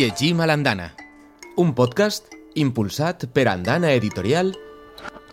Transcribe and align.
Llegim 0.00 0.38
a 0.40 0.46
l'Andana, 0.48 0.86
un 1.60 1.74
podcast 1.76 2.30
impulsat 2.56 3.26
per 3.36 3.42
Andana 3.50 3.90
Editorial 3.92 4.54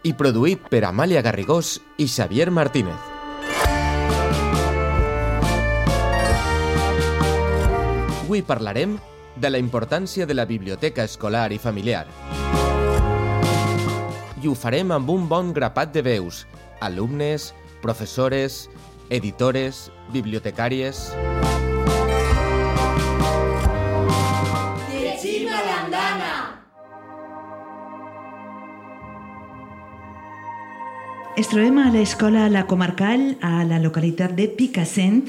i 0.03 0.11
produït 0.19 0.65
per 0.67 0.81
Amàlia 0.83 1.21
Garrigós 1.23 1.69
i 2.03 2.07
Xavier 2.11 2.49
Martínez. 2.51 2.97
Avui 8.25 8.43
parlarem 8.43 8.97
de 9.39 9.53
la 9.55 9.63
importància 9.63 10.27
de 10.27 10.35
la 10.35 10.43
biblioteca 10.43 11.07
escolar 11.07 11.47
i 11.55 11.61
familiar. 11.63 12.03
I 14.43 14.51
ho 14.51 14.57
farem 14.65 14.91
amb 14.91 15.15
un 15.15 15.31
bon 15.31 15.55
grapat 15.55 15.95
de 15.95 16.03
veus, 16.03 16.43
alumnes, 16.81 17.53
professores, 17.79 18.65
editores, 19.07 19.85
bibliotecàries... 20.11 21.07
Es 31.37 31.51
trobem 31.51 31.75
a 31.77 31.91
l'escola 31.93 32.47
La 32.49 32.63
Comarcal, 32.65 33.35
a 33.45 33.61
la 33.61 33.77
localitat 33.77 34.31
de 34.33 34.47
Picassent, 34.49 35.19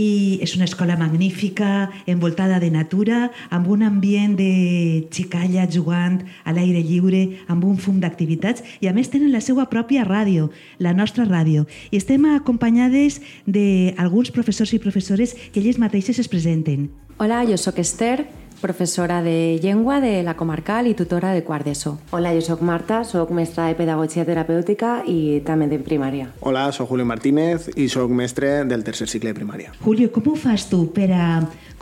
i 0.00 0.38
és 0.40 0.54
una 0.56 0.64
escola 0.64 0.96
magnífica, 0.96 1.90
envoltada 2.08 2.56
de 2.56 2.70
natura, 2.72 3.26
amb 3.52 3.68
un 3.68 3.82
ambient 3.84 4.32
de 4.38 5.04
xicalla 5.12 5.66
jugant 5.68 6.22
a 6.48 6.56
l'aire 6.56 6.80
lliure, 6.80 7.20
amb 7.52 7.66
un 7.68 7.76
fum 7.76 8.00
d'activitats, 8.00 8.64
i 8.80 8.88
a 8.88 8.96
més 8.96 9.12
tenen 9.12 9.28
la 9.28 9.44
seva 9.44 9.68
pròpia 9.68 10.08
ràdio, 10.08 10.48
la 10.80 10.96
nostra 10.96 11.28
ràdio. 11.28 11.66
I 11.92 12.00
estem 12.00 12.24
acompanyades 12.32 13.20
d'alguns 13.44 14.32
professors 14.32 14.72
i 14.72 14.80
professores 14.80 15.36
que 15.52 15.60
elles 15.60 15.76
mateixes 15.76 16.16
es 16.16 16.32
presenten. 16.32 16.88
Hola, 17.20 17.44
jo 17.44 17.60
sóc 17.60 17.76
Esther, 17.76 18.24
professora 18.62 19.20
de 19.20 19.58
llengua 19.60 20.00
de 20.00 20.22
la 20.22 20.36
comarcal 20.36 20.86
i 20.86 20.94
tutora 20.94 21.34
de 21.34 21.42
quart 21.44 21.66
d'ESO. 21.66 21.98
Hola, 22.16 22.32
jo 22.32 22.40
sóc 22.46 22.62
Marta, 22.62 23.02
sóc 23.04 23.34
mestra 23.34 23.66
de 23.68 23.76
pedagogia 23.76 24.24
terapèutica 24.24 25.02
i 25.04 25.42
també 25.44 25.66
de 25.68 25.82
primària. 25.82 26.30
Hola, 26.40 26.70
sóc 26.72 26.88
Julio 26.88 27.04
Martínez 27.04 27.68
i 27.76 27.90
sóc 27.92 28.14
mestre 28.14 28.62
del 28.64 28.86
tercer 28.86 29.10
cicle 29.10 29.34
de 29.34 29.36
primària. 29.36 29.74
Julio, 29.82 30.08
com 30.14 30.30
ho 30.32 30.36
fas 30.38 30.68
tu 30.70 30.86
per 30.94 31.10
a, 31.12 31.26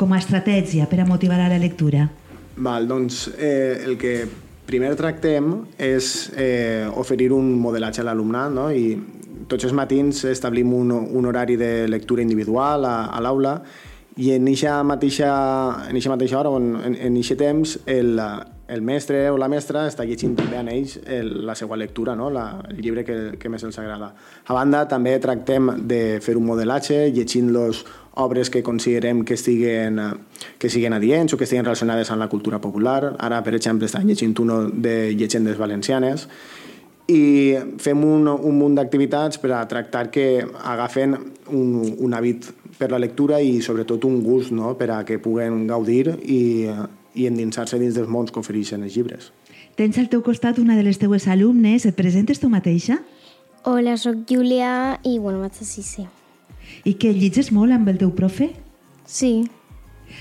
com 0.00 0.10
a 0.10 0.18
estratègia 0.18 0.88
per 0.90 1.04
a 1.04 1.06
motivar 1.06 1.38
a 1.44 1.50
la 1.52 1.60
lectura? 1.60 2.08
Val, 2.56 2.88
doncs 2.88 3.28
eh, 3.38 3.84
el 3.84 4.00
que 4.00 4.24
primer 4.66 4.94
tractem 4.96 5.52
és 5.76 6.30
eh, 6.34 6.88
oferir 6.96 7.30
un 7.36 7.52
modelatge 7.60 8.00
a 8.00 8.08
l'alumnat 8.08 8.56
no? 8.56 8.70
i 8.72 8.96
tots 9.50 9.66
els 9.66 9.74
matins 9.76 10.24
establim 10.30 10.72
un, 10.72 10.92
un 10.94 11.26
horari 11.26 11.56
de 11.60 11.88
lectura 11.90 12.22
individual 12.22 12.86
a, 12.86 12.96
a 13.10 13.20
l'aula 13.20 13.58
i 14.16 14.32
en 14.34 14.48
eixa 14.50 14.80
mateixa, 14.82 15.30
en 15.88 15.96
eixa 15.96 16.10
mateixa 16.10 16.40
hora 16.40 16.50
o 16.50 16.58
en, 16.58 16.96
en, 16.96 17.16
eixe 17.16 17.36
temps 17.38 17.76
el, 17.86 18.18
el 18.68 18.82
mestre 18.82 19.22
o 19.30 19.38
la 19.38 19.48
mestra 19.48 19.84
està 19.88 20.06
llegint 20.06 20.34
també 20.38 20.58
en 20.58 20.70
ells 20.72 20.96
el, 21.06 21.30
la 21.46 21.54
seva 21.58 21.78
lectura, 21.78 22.16
no? 22.18 22.30
la, 22.30 22.46
el 22.68 22.82
llibre 22.82 23.04
que, 23.06 23.18
que 23.38 23.52
més 23.52 23.64
els 23.66 23.78
agrada. 23.78 24.12
A 24.46 24.56
banda, 24.56 24.84
també 24.90 25.16
tractem 25.22 25.72
de 25.86 26.18
fer 26.24 26.36
un 26.40 26.48
modelatge 26.50 27.06
llegint-los 27.14 27.84
obres 28.20 28.50
que 28.50 28.64
considerem 28.66 29.22
que 29.24 29.38
estiguen, 29.38 30.00
que 30.58 30.68
siguin 30.68 30.96
adients 30.98 31.32
o 31.32 31.38
que 31.38 31.46
estiguen 31.46 31.64
relacionades 31.64 32.10
amb 32.10 32.24
la 32.24 32.28
cultura 32.28 32.58
popular. 32.60 33.14
Ara, 33.18 33.44
per 33.46 33.54
exemple, 33.54 33.86
estem 33.86 34.10
llegint 34.10 34.34
uno 34.42 34.64
de 34.68 35.14
llegendes 35.14 35.56
valencianes 35.58 36.26
i 37.10 37.56
fem 37.82 38.04
un, 38.06 38.28
un 38.30 38.56
munt 38.58 38.78
d'activitats 38.78 39.40
per 39.42 39.52
a 39.56 39.64
tractar 39.68 40.08
que 40.14 40.44
agafen 40.44 41.16
un, 41.50 41.70
un 41.98 42.14
hàbit 42.14 42.50
per 42.78 42.90
la 42.92 43.00
lectura 43.02 43.40
i 43.42 43.58
sobretot 43.64 44.06
un 44.08 44.20
gust 44.24 44.54
no? 44.56 44.72
per 44.78 44.90
a 44.94 45.02
que 45.04 45.18
puguen 45.20 45.66
gaudir 45.68 46.06
i, 46.22 46.70
i 47.14 47.26
endinsar-se 47.28 47.80
dins 47.80 47.98
dels 47.98 48.08
mons 48.08 48.32
que 48.32 48.40
ofereixen 48.40 48.86
els 48.86 48.96
llibres. 48.96 49.30
Tens 49.76 49.98
al 49.98 50.08
teu 50.12 50.22
costat 50.24 50.58
una 50.60 50.76
de 50.76 50.84
les 50.86 50.98
teues 51.00 51.26
alumnes. 51.28 51.86
Et 51.88 51.96
presentes 51.96 52.40
tu 52.40 52.50
mateixa? 52.52 52.98
Hola, 53.64 53.96
sóc 54.00 54.24
Júlia 54.28 55.00
i, 55.04 55.18
bueno, 55.18 55.40
vaig 55.42 55.56
a 55.60 55.66
sisè. 55.66 56.06
I 56.84 56.94
que 57.00 57.12
llitges 57.16 57.50
molt 57.52 57.74
amb 57.74 57.88
el 57.92 57.98
teu 58.00 58.12
profe? 58.16 58.50
Sí. 59.08 59.48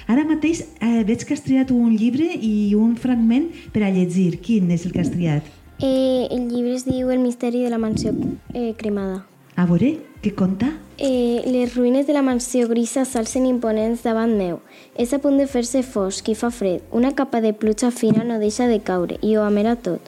Ara 0.08 0.26
mateix 0.28 0.64
eh, 0.80 1.04
veig 1.08 1.24
que 1.26 1.36
has 1.36 1.46
triat 1.46 1.72
un 1.74 1.96
llibre 1.98 2.28
i 2.36 2.74
un 2.78 2.96
fragment 3.00 3.50
per 3.74 3.86
a 3.86 3.94
llegir. 3.94 4.40
Quin 4.44 4.70
és 4.76 4.86
el 4.86 4.94
que 4.96 5.04
has 5.04 5.12
triat? 5.14 5.48
Eh, 5.82 6.28
el 6.32 6.50
llibre 6.50 6.74
es 6.76 6.84
diu 6.84 7.10
El 7.10 7.20
misteri 7.24 7.64
de 7.64 7.70
la 7.70 7.78
mansió 7.78 8.12
eh, 8.54 8.74
cremada. 8.76 9.24
A 9.56 9.64
veure, 9.66 9.94
què 10.20 10.34
conta? 10.36 10.74
Eh, 11.00 11.40
les 11.48 11.72
ruïnes 11.72 12.04
de 12.08 12.12
la 12.12 12.24
mansió 12.24 12.68
grisa 12.68 13.06
s'alcen 13.08 13.46
imponents 13.48 14.04
davant 14.04 14.34
meu. 14.36 14.60
És 15.00 15.14
a 15.16 15.22
punt 15.24 15.40
de 15.40 15.48
fer-se 15.48 15.80
fosc 15.88 16.28
i 16.28 16.36
fa 16.36 16.52
fred. 16.52 16.84
Una 16.92 17.14
capa 17.16 17.40
de 17.40 17.54
pluja 17.56 17.94
fina 17.96 18.28
no 18.28 18.42
deixa 18.44 18.68
de 18.68 18.82
caure 18.84 19.22
i 19.24 19.38
ho 19.38 19.46
amera 19.48 19.78
tot. 19.80 20.04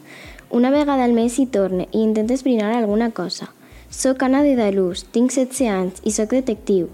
Una 0.52 0.76
vegada 0.76 1.06
al 1.08 1.16
mes 1.16 1.40
hi 1.40 1.48
torne 1.48 1.88
i 1.94 2.04
intento 2.04 2.36
esbrinar 2.36 2.74
alguna 2.76 3.12
cosa. 3.16 3.54
Soc 3.90 4.24
Anna 4.28 4.44
de 4.44 4.58
Dalús, 4.60 5.06
tinc 5.16 5.32
16 5.32 5.72
anys 5.72 6.04
i 6.04 6.12
sóc 6.12 6.36
detectiu. 6.36 6.90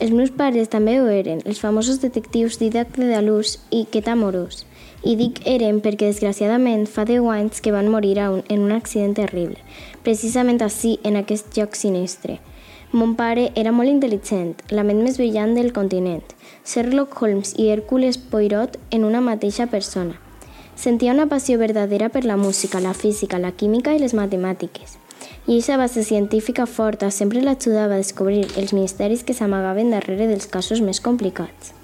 Els 0.00 0.12
meus 0.12 0.30
pares 0.30 0.68
també 0.68 1.00
ho 1.00 1.08
eren, 1.08 1.40
els 1.48 1.64
famosos 1.64 2.02
detectius 2.04 2.60
Didac 2.60 2.92
de 3.00 3.08
Dalús 3.08 3.56
i 3.72 3.86
Queta 3.90 4.14
Morós. 4.14 4.66
I 5.06 5.14
dic 5.14 5.38
eren 5.46 5.78
perquè, 5.78 6.08
desgraciadament, 6.10 6.88
fa 6.90 7.04
10 7.06 7.28
anys 7.30 7.60
que 7.62 7.70
van 7.70 7.86
morir 7.88 8.16
un, 8.24 8.42
en 8.50 8.64
un 8.66 8.72
accident 8.74 9.14
terrible, 9.14 9.60
precisament 10.02 10.58
així, 10.62 10.98
en 11.06 11.16
aquest 11.20 11.54
lloc 11.54 11.78
sinistre. 11.78 12.40
Mon 12.90 13.14
pare 13.14 13.52
era 13.54 13.70
molt 13.70 13.92
intel·ligent, 13.92 14.56
la 14.74 14.82
ment 14.82 15.02
més 15.04 15.18
brillant 15.20 15.54
del 15.54 15.70
continent. 15.76 16.24
Sherlock 16.66 17.14
Holmes 17.22 17.54
i 17.60 17.68
Hércules 17.68 18.18
Poirot 18.18 18.78
en 18.90 19.04
una 19.04 19.20
mateixa 19.20 19.68
persona. 19.68 20.18
Sentia 20.74 21.12
una 21.12 21.28
passió 21.28 21.58
verdadera 21.58 22.08
per 22.08 22.24
la 22.24 22.36
música, 22.36 22.80
la 22.80 22.94
física, 22.94 23.38
la 23.38 23.52
química 23.52 23.94
i 23.94 24.02
les 24.02 24.14
matemàtiques. 24.14 24.98
I 25.46 25.58
aquesta 25.58 25.76
base 25.76 26.02
científica 26.02 26.66
forta 26.66 27.10
sempre 27.10 27.42
l'ajudava 27.42 27.94
a 27.94 28.02
descobrir 28.02 28.46
els 28.56 28.74
misteris 28.74 29.22
que 29.22 29.34
s'amagaven 29.34 29.94
darrere 29.94 30.26
dels 30.26 30.46
casos 30.46 30.80
més 30.80 31.00
complicats. 31.00 31.77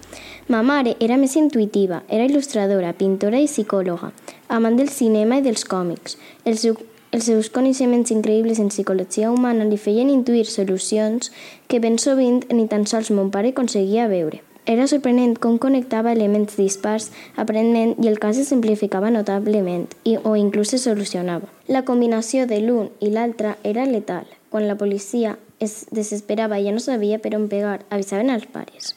Ma 0.47 0.61
mare 0.61 0.93
era 1.01 1.17
més 1.17 1.39
intuitiva, 1.41 2.03
era 2.13 2.27
il·lustradora, 2.29 2.91
pintora 2.93 3.39
i 3.41 3.47
psicòloga, 3.49 4.11
amant 4.53 4.75
del 4.77 4.91
cinema 4.93 5.39
i 5.41 5.43
dels 5.45 5.63
còmics. 5.65 6.19
El 6.45 6.59
seu, 6.61 6.75
els 7.17 7.31
seus 7.31 7.49
coneixements 7.49 8.13
increïbles 8.13 8.61
en 8.61 8.69
psicologia 8.69 9.31
humana 9.33 9.65
li 9.65 9.79
feien 9.81 10.11
intuir 10.13 10.45
solucions 10.45 11.31
que 11.67 11.81
ben 11.81 11.97
sovint 11.97 12.43
ni 12.53 12.67
tan 12.69 12.85
sols 12.85 13.09
mon 13.11 13.31
pare 13.33 13.55
aconseguia 13.55 14.05
veure. 14.11 14.43
Era 14.69 14.85
sorprenent 14.89 15.39
com 15.41 15.57
connectava 15.61 16.13
elements 16.13 16.59
dispars 16.61 17.11
aparentment 17.41 17.95
i 18.05 18.11
el 18.11 18.21
cas 18.21 18.37
se 18.37 18.45
simplificava 18.45 19.13
notablement 19.13 19.87
i, 20.05 20.19
o 20.21 20.37
inclús 20.37 20.75
se 20.75 20.81
solucionava. 20.83 21.49
La 21.69 21.87
combinació 21.89 22.45
de 22.49 22.61
l'un 22.61 22.91
i 23.01 23.09
l'altre 23.13 23.57
era 23.65 23.89
letal. 23.89 24.29
Quan 24.53 24.69
la 24.69 24.77
policia 24.77 25.39
es 25.57 25.87
desesperava 25.89 26.61
i 26.61 26.69
ja 26.69 26.77
no 26.77 26.85
sabia 26.85 27.21
per 27.21 27.33
on 27.37 27.49
pegar, 27.49 27.81
avisaven 27.89 28.33
als 28.33 28.45
pares. 28.53 28.94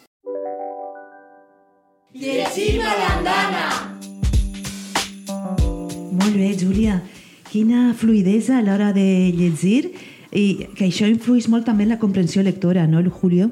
Llegim 2.17 2.79
a 2.81 2.93
l'andana! 2.97 3.65
Molt 6.17 6.33
bé, 6.33 6.47
Júlia. 6.57 6.95
Quina 7.51 7.91
fluidesa 7.93 8.55
a 8.57 8.63
l'hora 8.65 8.87
de 8.95 9.29
llegir 9.37 9.91
i 10.33 10.65
que 10.73 10.87
això 10.87 11.05
influeix 11.05 11.45
molt 11.45 11.69
també 11.69 11.85
en 11.85 11.93
la 11.93 11.99
comprensió 12.01 12.41
lectora, 12.41 12.87
no, 12.89 13.03
Julio? 13.21 13.51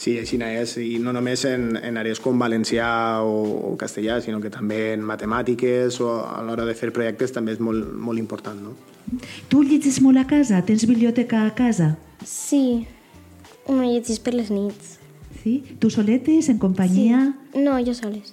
Sí, 0.00 0.16
així 0.16 0.40
és, 0.40 0.74
i 0.80 0.96
no 0.98 1.12
només 1.12 1.44
en, 1.44 1.76
en 1.76 2.00
àrees 2.00 2.18
com 2.24 2.40
valencià 2.40 3.20
o, 3.20 3.36
o 3.72 3.76
castellà, 3.76 4.22
sinó 4.24 4.40
que 4.40 4.48
també 4.48 4.94
en 4.94 5.04
matemàtiques 5.04 6.00
o 6.00 6.16
a 6.24 6.40
l'hora 6.40 6.64
de 6.64 6.74
fer 6.74 6.92
projectes 6.96 7.36
també 7.36 7.52
és 7.52 7.60
molt, 7.60 7.84
molt 8.00 8.18
important, 8.18 8.56
no? 8.56 8.72
Tu 9.52 9.60
llegis 9.60 10.00
molt 10.00 10.24
a 10.24 10.24
casa? 10.24 10.64
Tens 10.64 10.88
biblioteca 10.88 11.44
a 11.44 11.52
casa? 11.52 11.98
Sí, 12.24 12.86
ho 13.68 13.76
llegís 13.76 14.24
per 14.24 14.32
les 14.40 14.48
nits. 14.48 14.95
Sí? 15.46 15.62
Tu 15.78 15.90
soletes, 15.90 16.48
en 16.48 16.58
companyia? 16.58 17.36
Sí. 17.52 17.60
No, 17.62 17.78
jo 17.78 17.92
soles. 17.94 18.32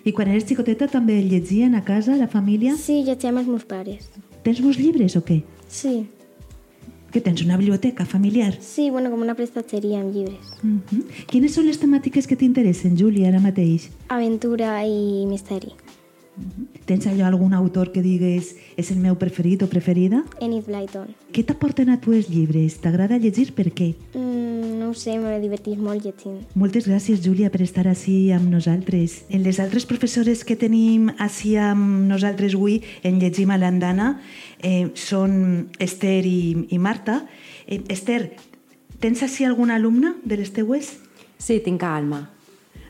I 0.00 0.12
quan 0.16 0.30
eres 0.32 0.46
xicoteta 0.48 0.86
també 0.88 1.18
llegien 1.20 1.74
a 1.76 1.82
casa, 1.84 2.14
la 2.16 2.24
família? 2.32 2.72
Sí, 2.80 3.02
llegíem 3.04 3.36
els 3.36 3.50
meus 3.52 3.66
pares. 3.68 4.06
Tens 4.46 4.62
molts 4.64 4.78
llibres 4.80 5.12
o 5.20 5.20
què? 5.26 5.42
Sí. 5.68 6.06
Que 7.12 7.20
tens 7.20 7.42
una 7.44 7.58
biblioteca 7.60 8.06
familiar? 8.08 8.56
Sí, 8.64 8.88
bueno, 8.88 9.12
com 9.12 9.20
una 9.20 9.34
prestatgeria 9.36 10.00
amb 10.00 10.16
llibres. 10.16 10.54
Uh 10.62 10.80
-huh. 10.80 11.26
Quines 11.28 11.52
són 11.52 11.66
les 11.66 11.82
temàtiques 11.82 12.26
que 12.26 12.34
t'interessen, 12.36 12.96
Júlia, 12.96 13.28
ara 13.28 13.40
mateix? 13.40 13.90
Aventura 14.08 14.86
i 14.86 15.26
misteri. 15.26 15.74
Uh 16.38 16.44
-huh. 16.44 16.73
Tens 16.84 17.06
allò 17.08 17.24
algun 17.24 17.54
autor 17.56 17.92
que 17.94 18.02
digues 18.04 18.50
és 18.76 18.90
el 18.92 18.98
meu 19.00 19.16
preferit 19.16 19.62
o 19.64 19.68
preferida? 19.72 20.20
Enid 20.44 20.66
Blyton. 20.68 21.14
Què 21.32 21.44
t'aporten 21.48 21.88
a 21.88 21.96
tu 22.00 22.12
els 22.12 22.28
llibres? 22.28 22.76
T'agrada 22.84 23.16
llegir 23.16 23.54
per 23.56 23.70
què? 23.72 23.94
Mm, 24.12 24.74
no 24.82 24.90
ho 24.90 24.96
sé, 24.98 25.16
m'he 25.16 25.38
divertit 25.40 25.80
molt 25.80 26.04
llegint. 26.04 26.42
Moltes 26.60 26.84
gràcies, 26.90 27.22
Júlia, 27.24 27.48
per 27.48 27.62
estar 27.64 27.86
així 27.88 28.28
amb 28.36 28.52
nosaltres. 28.52 29.22
En 29.32 29.46
les 29.46 29.62
altres 29.64 29.88
professores 29.88 30.44
que 30.44 30.58
tenim 30.60 31.08
així 31.16 31.54
amb 31.56 32.04
nosaltres 32.10 32.52
avui 32.58 32.82
en 33.02 33.16
Llegim 33.22 33.54
a 33.54 33.58
l'Andana 33.58 34.18
eh, 34.60 34.92
són 34.92 35.70
Esther 35.80 36.20
i, 36.28 36.68
i 36.68 36.78
Marta. 36.78 37.22
Eh, 37.64 37.80
Esther, 37.88 38.34
tens 39.00 39.24
així 39.24 39.48
alguna 39.48 39.80
alumna 39.80 40.18
de 40.24 40.42
les 40.42 40.52
teues? 40.52 40.98
Sí, 41.40 41.62
tinc 41.64 41.82
Alma. 41.88 42.33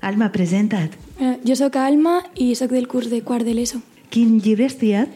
Alma, 0.05 0.31
presenta't. 0.33 0.93
Eh, 1.19 1.39
jo 1.49 1.57
sóc 1.57 1.77
Alma 1.81 2.19
i 2.37 2.53
sóc 2.59 2.75
del 2.77 2.87
curs 2.87 3.09
de 3.09 3.23
quart 3.25 3.47
de 3.47 3.55
l'ESO. 3.57 3.81
Quin 4.13 4.37
llibre 4.45 4.67
has 4.69 4.77
triat? 4.77 5.09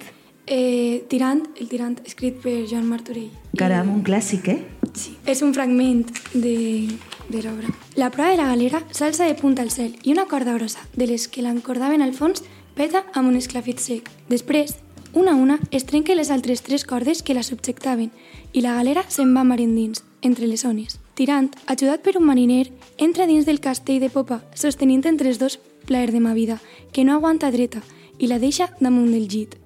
Eh, 0.49 1.05
tirant, 1.13 1.43
el 1.61 1.69
tirant, 1.69 1.99
escrit 2.09 2.39
per 2.41 2.63
Joan 2.71 2.87
Martorell. 2.89 3.29
Caram, 3.61 3.91
un 3.93 4.01
clàssic, 4.03 4.49
eh? 4.49 4.63
Sí, 4.97 5.13
és 5.29 5.43
un 5.45 5.53
fragment 5.53 6.07
de, 6.33 6.89
de 7.29 7.43
l'obra. 7.45 7.69
La 8.01 8.09
proa 8.15 8.31
de 8.33 8.39
la 8.41 8.49
galera 8.49 8.81
s'alça 8.89 9.29
de 9.29 9.37
punta 9.37 9.61
al 9.61 9.69
cel 9.71 9.93
i 10.09 10.15
una 10.17 10.25
corda 10.25 10.57
grossa, 10.57 10.81
de 10.97 11.07
les 11.11 11.29
que 11.29 11.45
l'encordaven 11.45 12.01
al 12.01 12.17
fons, 12.17 12.41
peta 12.75 13.05
amb 13.13 13.29
un 13.29 13.37
esclafit 13.37 13.85
sec. 13.85 14.09
Després, 14.33 14.79
una 15.13 15.37
a 15.37 15.37
una, 15.37 15.59
es 15.71 15.85
trenquen 15.85 16.17
les 16.17 16.33
altres 16.33 16.65
tres 16.65 16.89
cordes 16.89 17.23
que 17.23 17.37
la 17.37 17.45
subjectaven 17.45 18.09
i 18.57 18.65
la 18.65 18.79
galera 18.81 19.05
se'n 19.09 19.37
va 19.37 19.45
mar 19.45 19.61
endins, 19.61 20.01
entre 20.23 20.49
les 20.49 20.65
ones. 20.65 20.97
Tirant, 21.19 21.53
ajudat 21.67 22.01
per 22.01 22.17
un 22.17 22.25
mariner, 22.25 22.71
entra 22.99 23.27
dins 23.27 23.47
del 23.47 23.61
castell 23.61 24.03
de 24.03 24.11
popa, 24.11 24.43
sostenint 24.55 25.07
entre 25.07 25.31
els 25.31 25.39
dos 25.39 25.59
plaer 25.87 26.13
de 26.13 26.21
ma 26.21 26.35
vida, 26.35 26.59
que 26.93 27.05
no 27.05 27.15
aguanta 27.15 27.51
dreta, 27.51 27.81
i 28.19 28.27
la 28.27 28.39
deixa 28.39 28.69
damunt 28.81 29.13
del 29.15 29.29
llit. 29.31 29.57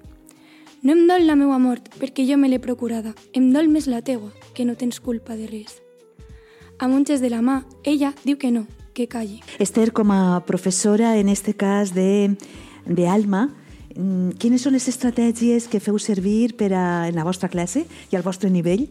No 0.83 0.93
em 0.93 1.07
dol 1.07 1.25
la 1.27 1.35
meua 1.39 1.57
mort, 1.59 1.89
perquè 1.99 2.25
jo 2.27 2.37
me 2.37 2.49
l'he 2.51 2.59
procurada. 2.59 3.13
Em 3.33 3.51
dol 3.53 3.69
més 3.71 3.87
la 3.87 4.01
teua, 4.03 4.31
que 4.53 4.65
no 4.67 4.75
tens 4.75 4.99
culpa 4.99 5.35
de 5.39 5.47
res. 5.47 5.79
Amb 6.77 6.95
un 6.95 7.05
gest 7.07 7.23
de 7.23 7.31
la 7.31 7.41
mà, 7.41 7.61
ella 7.83 8.13
diu 8.23 8.37
que 8.37 8.51
no, 8.51 8.65
que 8.93 9.07
calli. 9.07 9.41
Esther, 9.63 9.91
com 9.95 10.11
a 10.11 10.43
professora, 10.45 11.17
en 11.17 11.29
este 11.29 11.53
cas 11.55 11.93
de, 11.95 12.35
de 12.85 13.07
Alma, 13.07 13.47
mm, 13.95 14.35
quines 14.43 14.61
són 14.61 14.75
les 14.75 14.87
estratègies 14.91 15.69
que 15.71 15.79
feu 15.79 15.97
servir 15.99 16.57
per 16.59 16.73
a, 16.75 17.07
en 17.07 17.15
la 17.15 17.23
vostra 17.23 17.49
classe 17.49 17.85
i 18.11 18.19
al 18.19 18.27
vostre 18.27 18.51
nivell 18.51 18.89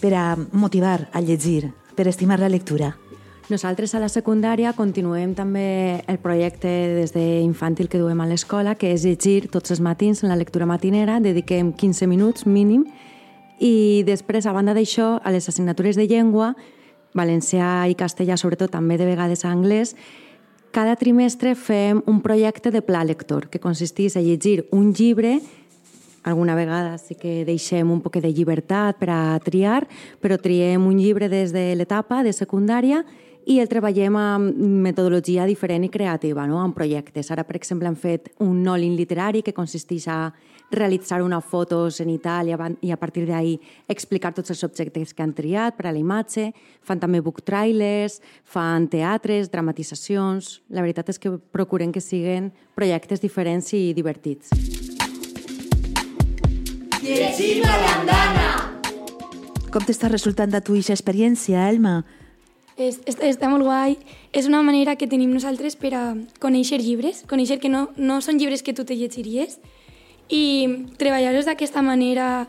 per 0.00 0.14
a 0.14 0.24
motivar 0.52 1.10
a 1.12 1.20
llegir, 1.20 1.72
per 1.98 2.08
estimar 2.08 2.38
la 2.40 2.48
lectura? 2.48 2.94
Nosaltres 3.50 3.96
a 3.96 3.98
la 3.98 4.06
secundària 4.06 4.70
continuem 4.78 5.32
també 5.34 6.04
el 6.06 6.20
projecte 6.22 6.70
des 6.94 7.10
d'infantil 7.10 7.88
que 7.90 7.98
duem 7.98 8.20
a 8.22 8.26
l'escola, 8.30 8.76
que 8.78 8.92
és 8.94 9.02
llegir 9.02 9.48
tots 9.50 9.72
els 9.74 9.80
matins 9.82 10.20
en 10.22 10.30
la 10.30 10.36
lectura 10.38 10.68
matinera, 10.70 11.16
dediquem 11.18 11.72
15 11.74 12.06
minuts 12.06 12.44
mínim, 12.46 12.84
i 13.58 14.04
després, 14.06 14.46
a 14.46 14.52
banda 14.54 14.70
d'això, 14.70 15.16
a 15.18 15.32
les 15.34 15.48
assignatures 15.50 15.98
de 15.98 16.06
llengua, 16.06 16.52
valencià 17.12 17.88
i 17.90 17.96
castellà, 17.98 18.36
sobretot 18.38 18.70
també 18.70 18.94
de 19.00 19.08
vegades 19.08 19.42
anglès, 19.44 19.96
cada 20.70 20.94
trimestre 20.94 21.56
fem 21.58 22.04
un 22.06 22.20
projecte 22.22 22.70
de 22.70 22.84
pla 22.86 23.02
lector, 23.02 23.48
que 23.50 23.58
consisteix 23.58 24.14
a 24.14 24.22
llegir 24.22 24.68
un 24.70 24.92
llibre. 24.94 25.40
Alguna 26.22 26.54
vegada 26.54 26.98
sí 27.02 27.16
que 27.18 27.42
deixem 27.48 27.90
un 27.90 27.98
poc 27.98 28.20
de 28.22 28.30
llibertat 28.30 29.00
per 29.00 29.10
a 29.10 29.40
triar, 29.42 29.88
però 30.22 30.38
triem 30.38 30.86
un 30.86 31.02
llibre 31.02 31.26
des 31.28 31.50
de 31.50 31.72
l'etapa 31.74 32.22
de 32.22 32.30
secundària 32.30 33.02
i 33.50 33.56
el 33.58 33.66
treballem 33.66 34.14
amb 34.14 34.58
metodologia 34.84 35.42
diferent 35.48 35.82
i 35.82 35.90
creativa, 35.90 36.44
no? 36.46 36.60
amb 36.62 36.76
projectes. 36.76 37.32
Ara, 37.34 37.42
per 37.42 37.56
exemple, 37.58 37.88
hem 37.88 37.96
fet 37.98 38.28
un 38.44 38.60
nolin 38.62 38.94
literari 38.94 39.42
que 39.42 39.54
consisteix 39.56 40.06
a 40.06 40.18
realitzar 40.70 41.18
una 41.24 41.40
foto 41.42 41.80
cenital 41.90 42.46
i 42.46 42.54
a, 42.54 42.68
i 42.86 42.92
a 42.94 42.98
partir 43.00 43.24
d'ahir 43.26 43.56
explicar 43.90 44.30
tots 44.36 44.54
els 44.54 44.62
objectes 44.62 45.10
que 45.10 45.24
han 45.24 45.34
triat 45.34 45.74
per 45.74 45.88
a 45.90 45.94
la 45.96 45.98
imatge. 45.98 46.52
Fan 46.86 47.02
també 47.02 47.18
book 47.20 47.42
trailers, 47.42 48.20
fan 48.44 48.86
teatres, 48.92 49.50
dramatitzacions... 49.50 50.60
La 50.70 50.84
veritat 50.84 51.10
és 51.10 51.18
que 51.18 51.34
procurem 51.50 51.90
que 51.90 52.00
siguin 52.00 52.52
projectes 52.78 53.18
diferents 53.18 53.72
i 53.74 53.90
divertits. 53.98 54.54
Llegim 57.02 57.66
a 57.66 57.82
l'andana! 57.82 58.48
Com 59.74 59.82
t'està 59.82 60.06
resultant 60.10 60.54
de 60.54 60.62
tu 60.62 60.78
aquesta 60.78 60.94
experiència, 60.94 61.66
Alma? 61.66 61.98
És, 62.80 62.96
és, 63.04 63.18
està 63.28 63.50
molt 63.52 63.66
guai. 63.66 63.98
És 64.32 64.48
una 64.48 64.62
manera 64.64 64.96
que 64.96 65.08
tenim 65.10 65.32
nosaltres 65.34 65.76
per 65.76 65.92
a 65.98 66.04
conèixer 66.40 66.80
llibres, 66.80 67.24
conèixer 67.28 67.58
que 67.60 67.68
no, 67.68 67.88
no 68.00 68.20
són 68.24 68.40
llibres 68.40 68.64
que 68.64 68.72
tu 68.72 68.86
te 68.88 68.96
llegiries 68.96 69.58
i 70.32 70.86
treballar-los 70.96 71.48
d'aquesta 71.50 71.82
manera 71.84 72.46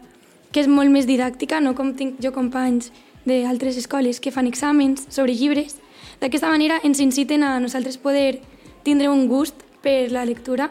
que 0.54 0.62
és 0.63 0.69
molt 0.72 0.92
més 0.92 1.07
didàctica, 1.07 1.60
no 1.60 1.74
com 1.75 1.94
tinc 1.98 2.19
jo 2.24 2.31
companys 2.36 2.92
d'altres 3.25 3.78
escoles 3.78 4.19
que 4.19 4.31
fan 4.31 4.48
exàmens 4.48 5.07
sobre 5.10 5.36
llibres. 5.36 5.80
D'aquesta 6.22 6.51
manera 6.51 6.80
ens 6.86 7.01
inciten 7.04 7.44
a 7.44 7.57
nosaltres 7.60 8.00
poder 8.00 8.39
tindre 8.86 9.10
un 9.12 9.27
gust 9.27 9.66
per 9.84 10.12
la 10.13 10.24
lectura 10.25 10.69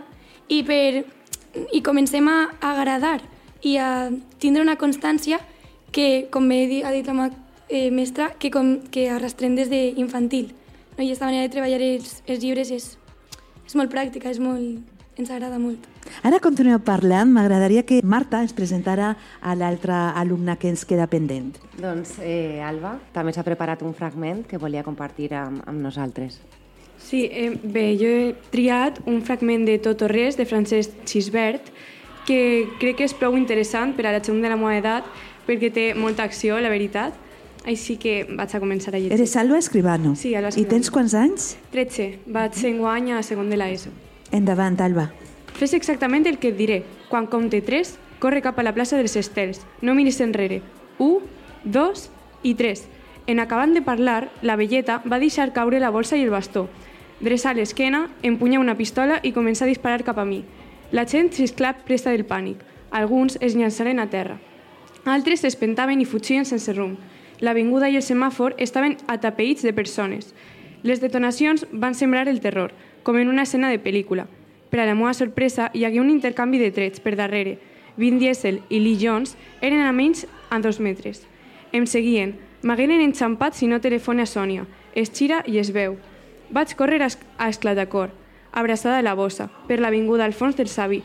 i, 0.49 0.63
per, 0.65 1.05
i 1.73 1.83
comencem 1.85 2.29
a 2.31 2.39
agradar 2.65 3.21
i 3.67 3.77
a 3.77 4.09
tindre 4.41 4.65
una 4.65 4.79
constància 4.81 5.41
que, 5.93 6.29
com 6.31 6.49
bé 6.49 6.65
ha 6.87 6.93
dit 6.95 7.07
la 7.07 7.17
meva 7.17 7.50
eh, 7.71 7.91
mestra, 7.91 8.35
que, 8.39 8.51
com, 8.51 8.81
que 8.91 9.09
arrastrem 9.09 9.55
des 9.57 9.71
d'infantil. 9.71 10.51
No? 10.97 11.05
I 11.05 11.09
aquesta 11.09 11.31
manera 11.31 11.47
de 11.47 11.55
treballar 11.55 11.81
els, 11.81 12.19
els 12.27 12.43
llibres 12.43 12.71
és, 12.75 12.89
és 13.65 13.77
molt 13.79 13.93
pràctica, 13.93 14.29
és 14.29 14.43
molt, 14.43 14.83
ens 15.17 15.31
agrada 15.31 15.59
molt. 15.63 15.87
Ara 16.27 16.41
continueu 16.43 16.81
parlant. 16.85 17.31
M'agradaria 17.33 17.85
que 17.87 18.01
Marta 18.05 18.41
ens 18.43 18.53
presentara 18.57 19.15
a 19.41 19.55
l'altre 19.57 19.95
alumne 19.95 20.57
que 20.61 20.69
ens 20.69 20.85
queda 20.89 21.07
pendent. 21.09 21.55
Doncs 21.81 22.19
eh, 22.21 22.61
Alba 22.65 22.99
també 23.15 23.33
s'ha 23.33 23.47
preparat 23.47 23.85
un 23.87 23.95
fragment 23.97 24.45
que 24.49 24.61
volia 24.61 24.85
compartir 24.85 25.31
amb, 25.39 25.63
amb 25.69 25.81
nosaltres. 25.81 26.41
Sí, 27.01 27.25
eh, 27.33 27.55
bé, 27.63 27.95
jo 27.97 28.11
he 28.11 28.35
triat 28.53 29.01
un 29.09 29.23
fragment 29.25 29.65
de 29.65 29.79
Tot 29.81 30.05
o 30.05 30.11
res 30.11 30.37
de 30.37 30.45
Francesc 30.45 31.01
Xisbert 31.09 31.73
que 32.29 32.69
crec 32.79 33.01
que 33.01 33.09
és 33.09 33.17
prou 33.17 33.39
interessant 33.39 33.95
per 33.97 34.05
a 34.07 34.13
la 34.13 34.21
gent 34.21 34.43
de 34.43 34.53
la 34.53 34.59
meva 34.61 34.77
edat 34.77 35.09
perquè 35.47 35.73
té 35.73 35.87
molta 35.97 36.27
acció, 36.29 36.61
la 36.61 36.71
veritat. 36.71 37.17
Així 37.69 37.97
que 38.01 38.25
vaig 38.25 38.55
a 38.57 38.61
començar 38.61 38.95
a 38.95 38.99
llegir. 38.99 39.13
Eres 39.13 39.37
Alba 39.37 39.59
Escribano. 39.59 40.15
Sí, 40.17 40.35
Alba 40.35 40.49
I 40.49 40.51
Escribano. 40.51 40.71
tens 40.71 40.91
quants 40.91 41.15
anys? 41.15 41.57
13. 41.73 42.19
Vaig 42.27 42.57
enguany 42.65 43.13
a 43.13 43.23
segon 43.23 43.51
de 43.51 43.57
l'ESO. 43.57 43.91
Endavant, 44.33 44.81
Alba. 44.81 45.11
Fes 45.59 45.75
exactament 45.75 46.27
el 46.27 46.39
que 46.39 46.49
et 46.49 46.57
diré. 46.57 46.85
Quan 47.11 47.27
compte 47.27 47.61
3, 47.61 47.99
corre 48.19 48.41
cap 48.41 48.59
a 48.59 48.63
la 48.63 48.73
plaça 48.73 48.97
dels 48.97 49.17
Estels. 49.17 49.61
No 49.83 49.95
miris 49.95 50.21
enrere. 50.21 50.63
1, 50.99 51.21
2 51.65 52.09
i 52.45 52.55
3. 52.55 52.87
En 53.27 53.41
acabant 53.41 53.75
de 53.75 53.83
parlar, 53.83 54.31
la 54.43 54.57
velleta 54.57 55.03
va 55.05 55.19
deixar 55.21 55.53
caure 55.53 55.81
la 55.81 55.91
bolsa 55.91 56.17
i 56.17 56.23
el 56.25 56.31
bastó. 56.31 56.69
Dreçar 57.21 57.55
l'esquena, 57.55 58.09
empunya 58.23 58.59
una 58.59 58.79
pistola 58.79 59.21
i 59.23 59.33
comença 59.33 59.67
a 59.67 59.69
disparar 59.69 60.03
cap 60.03 60.19
a 60.19 60.25
mi. 60.25 60.45
La 60.91 61.05
gent 61.05 61.29
s'esclà 61.37 61.75
presta 61.85 62.11
del 62.11 62.25
pànic. 62.25 62.65
Alguns 62.91 63.37
es 63.41 63.55
llançaren 63.55 64.01
a 64.01 64.09
terra. 64.09 64.41
Altres 65.05 65.45
s'espentaven 65.45 66.01
i 66.01 66.07
fugien 66.09 66.45
sense 66.49 66.73
rumb. 66.73 66.97
L'avinguda 67.41 67.89
i 67.89 67.97
el 67.97 68.05
semàfor 68.05 68.55
estaven 68.59 68.99
atapeïts 69.09 69.65
de 69.65 69.73
persones. 69.73 70.35
Les 70.83 71.01
detonacions 71.01 71.65
van 71.73 71.97
sembrar 71.97 72.29
el 72.29 72.41
terror, 72.41 72.73
com 73.03 73.17
en 73.17 73.29
una 73.29 73.43
escena 73.49 73.71
de 73.71 73.81
pel·lícula. 73.81 74.27
Per 74.71 74.81
a 74.81 74.87
la 74.87 74.95
meva 74.95 75.13
sorpresa, 75.17 75.71
hi 75.75 75.85
hagué 75.85 76.01
un 76.01 76.11
intercanvi 76.13 76.61
de 76.61 76.71
trets 76.71 77.01
per 77.01 77.17
darrere. 77.17 77.59
Vin 77.97 78.21
Diesel 78.21 78.61
i 78.69 78.79
Lee 78.79 79.01
Jones 79.01 79.37
eren 79.61 79.81
a 79.83 79.93
menys 79.93 80.27
a 80.51 80.61
dos 80.61 80.81
metres. 80.81 81.25
Em 81.73 81.87
seguien. 81.87 82.37
M'hagueren 82.63 83.01
enxampat 83.01 83.57
si 83.57 83.67
no 83.67 83.81
telefona 83.81 84.29
a 84.29 84.29
Sònia. 84.29 84.67
Es 84.95 85.13
gira 85.17 85.41
i 85.47 85.59
es 85.59 85.73
veu. 85.73 85.97
Vaig 86.51 86.75
córrer 86.77 87.01
a, 87.03 87.07
es 87.07 87.19
a 87.39 87.49
esclatacor, 87.49 88.11
abraçada 88.53 88.99
a 88.99 89.03
la 89.03 89.15
bossa, 89.15 89.49
per 89.67 89.81
l'avinguda 89.81 90.27
al 90.27 90.35
fons 90.37 90.57
del 90.57 90.69
Savi. 90.69 91.03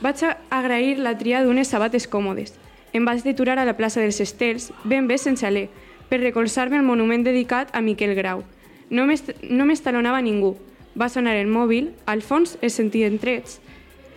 Vaig 0.00 0.22
agrair 0.50 0.98
la 0.98 1.16
tria 1.18 1.42
d'unes 1.44 1.68
sabates 1.68 2.08
còmodes. 2.08 2.54
Em 2.96 3.04
vaig 3.04 3.20
deturar 3.20 3.58
a 3.60 3.66
la 3.68 3.74
plaça 3.76 4.00
dels 4.00 4.22
Estels, 4.24 4.70
ben 4.88 5.04
bé 5.04 5.18
sense 5.20 5.44
alè, 5.44 5.66
per 6.08 6.16
recolzar-me 6.22 6.78
al 6.78 6.86
monument 6.86 7.26
dedicat 7.26 7.68
a 7.76 7.82
Miquel 7.84 8.14
Grau. 8.16 8.40
No 8.88 9.04
m'estalonava 9.04 10.22
ningú. 10.24 10.54
Va 10.96 11.10
sonar 11.12 11.34
el 11.36 11.50
mòbil, 11.52 11.90
al 12.08 12.22
fons 12.24 12.54
es 12.64 12.78
sentien 12.80 13.18
trets. 13.20 13.58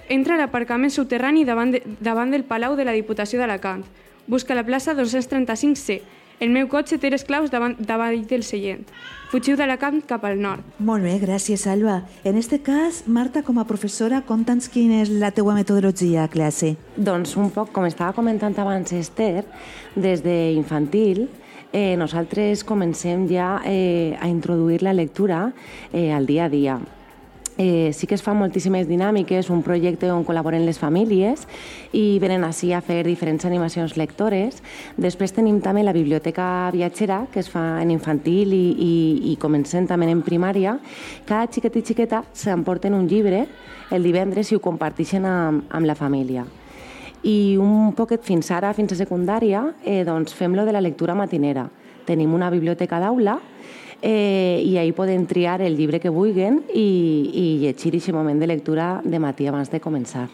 Entra 0.07 0.37
a 0.37 0.39
l'aparcament 0.39 0.93
subterrani 0.95 1.43
davant, 1.43 1.73
de, 1.75 1.81
davant 1.99 2.31
del 2.31 2.47
Palau 2.47 2.77
de 2.79 2.85
la 2.87 2.95
Diputació 2.95 3.41
d'Alacant. 3.41 3.83
Busca 4.31 4.55
la 4.55 4.63
plaça 4.63 4.95
235C. 4.95 5.99
El 6.39 6.53
meu 6.55 6.69
cotxe 6.71 6.97
té 6.97 7.09
les 7.11 7.25
claus 7.27 7.51
davant, 7.51 7.75
davall 7.79 8.21
del 8.27 8.45
seient. 8.47 8.85
Fugiu 9.29 9.57
d'Alacant 9.59 9.99
cap 10.07 10.23
al 10.25 10.39
nord. 10.41 10.63
Molt 10.79 11.03
bé, 11.03 11.17
gràcies, 11.21 11.65
Alba. 11.67 11.99
En 12.23 12.39
este 12.39 12.61
cas, 12.63 13.03
Marta, 13.07 13.43
com 13.43 13.59
a 13.59 13.67
professora, 13.67 14.23
conta'ns 14.25 14.71
quina 14.71 15.03
és 15.03 15.11
la 15.11 15.33
teua 15.35 15.53
metodologia 15.57 16.23
a 16.23 16.31
classe. 16.31 16.77
Doncs 16.95 17.35
un 17.37 17.51
poc, 17.53 17.73
com 17.75 17.85
estava 17.85 18.15
comentant 18.15 18.55
abans 18.57 18.95
Esther, 18.95 19.43
des 19.95 20.23
d'infantil 20.23 21.27
eh, 21.71 21.95
nosaltres 21.97 22.63
comencem 22.63 23.27
ja 23.29 23.59
eh, 23.65 24.17
a 24.19 24.27
introduir 24.27 24.81
la 24.81 24.93
lectura 24.93 25.51
eh, 25.93 26.11
al 26.13 26.25
dia 26.25 26.45
a 26.45 26.49
dia. 26.49 26.79
Eh, 27.61 27.91
sí 27.91 28.07
que 28.07 28.15
es 28.15 28.21
fan 28.23 28.37
moltíssimes 28.39 28.87
dinàmiques, 28.87 29.49
un 29.51 29.59
projecte 29.67 30.07
on 30.15 30.21
col·laboren 30.23 30.63
les 30.63 30.77
famílies 30.79 31.41
i 31.91 32.15
venen 32.23 32.45
així 32.47 32.69
a 32.71 32.79
fer 32.79 33.01
diferents 33.03 33.43
animacions 33.43 33.97
lectores. 33.99 34.61
Després 34.95 35.35
tenim 35.35 35.57
també 35.59 35.83
la 35.83 35.91
biblioteca 35.91 36.69
viatgera, 36.71 37.25
que 37.33 37.43
es 37.43 37.49
fa 37.51 37.81
en 37.81 37.91
infantil 37.91 38.55
i, 38.55 38.63
i, 38.79 38.93
i 39.33 39.35
comencem 39.43 39.89
també 39.91 40.07
en 40.07 40.23
primària. 40.23 40.77
Cada 41.27 41.51
xiquet 41.51 41.75
i 41.75 41.83
xiqueta 41.91 42.23
s'emporten 42.31 42.95
un 42.95 43.11
llibre 43.11 43.43
el 43.91 44.07
divendres 44.07 44.53
i 44.53 44.55
ho 44.55 44.63
comparteixen 44.63 45.27
amb, 45.27 45.67
amb 45.67 45.91
la 45.91 45.99
família. 45.99 46.47
I 47.27 47.57
un 47.59 47.91
poquet 47.91 48.23
fins 48.23 48.53
ara, 48.55 48.71
fins 48.71 48.95
a 48.95 49.01
secundària, 49.03 49.65
eh, 49.83 50.05
doncs 50.07 50.31
fem 50.31 50.55
lo 50.55 50.63
de 50.63 50.71
la 50.71 50.79
lectura 50.79 51.11
matinera. 51.11 51.67
tenim 52.09 52.33
una 52.33 52.49
biblioteca 52.49 52.97
d'aula 52.99 53.35
eh, 54.01 54.61
i 54.65 54.77
ahir 54.77 54.93
poden 54.95 55.25
triar 55.27 55.61
el 55.61 55.77
llibre 55.77 55.99
que 55.99 56.09
vulguen 56.09 56.63
i, 56.73 57.29
i 57.33 57.45
llegir 57.63 57.93
aquest 57.95 58.13
moment 58.15 58.39
de 58.39 58.47
lectura 58.47 59.01
de 59.03 59.19
matí 59.19 59.47
abans 59.47 59.71
de 59.71 59.79
començar. 59.79 60.27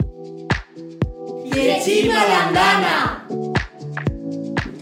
Llegim 1.52 2.10
a 2.12 2.24
l'andana! 2.30 2.96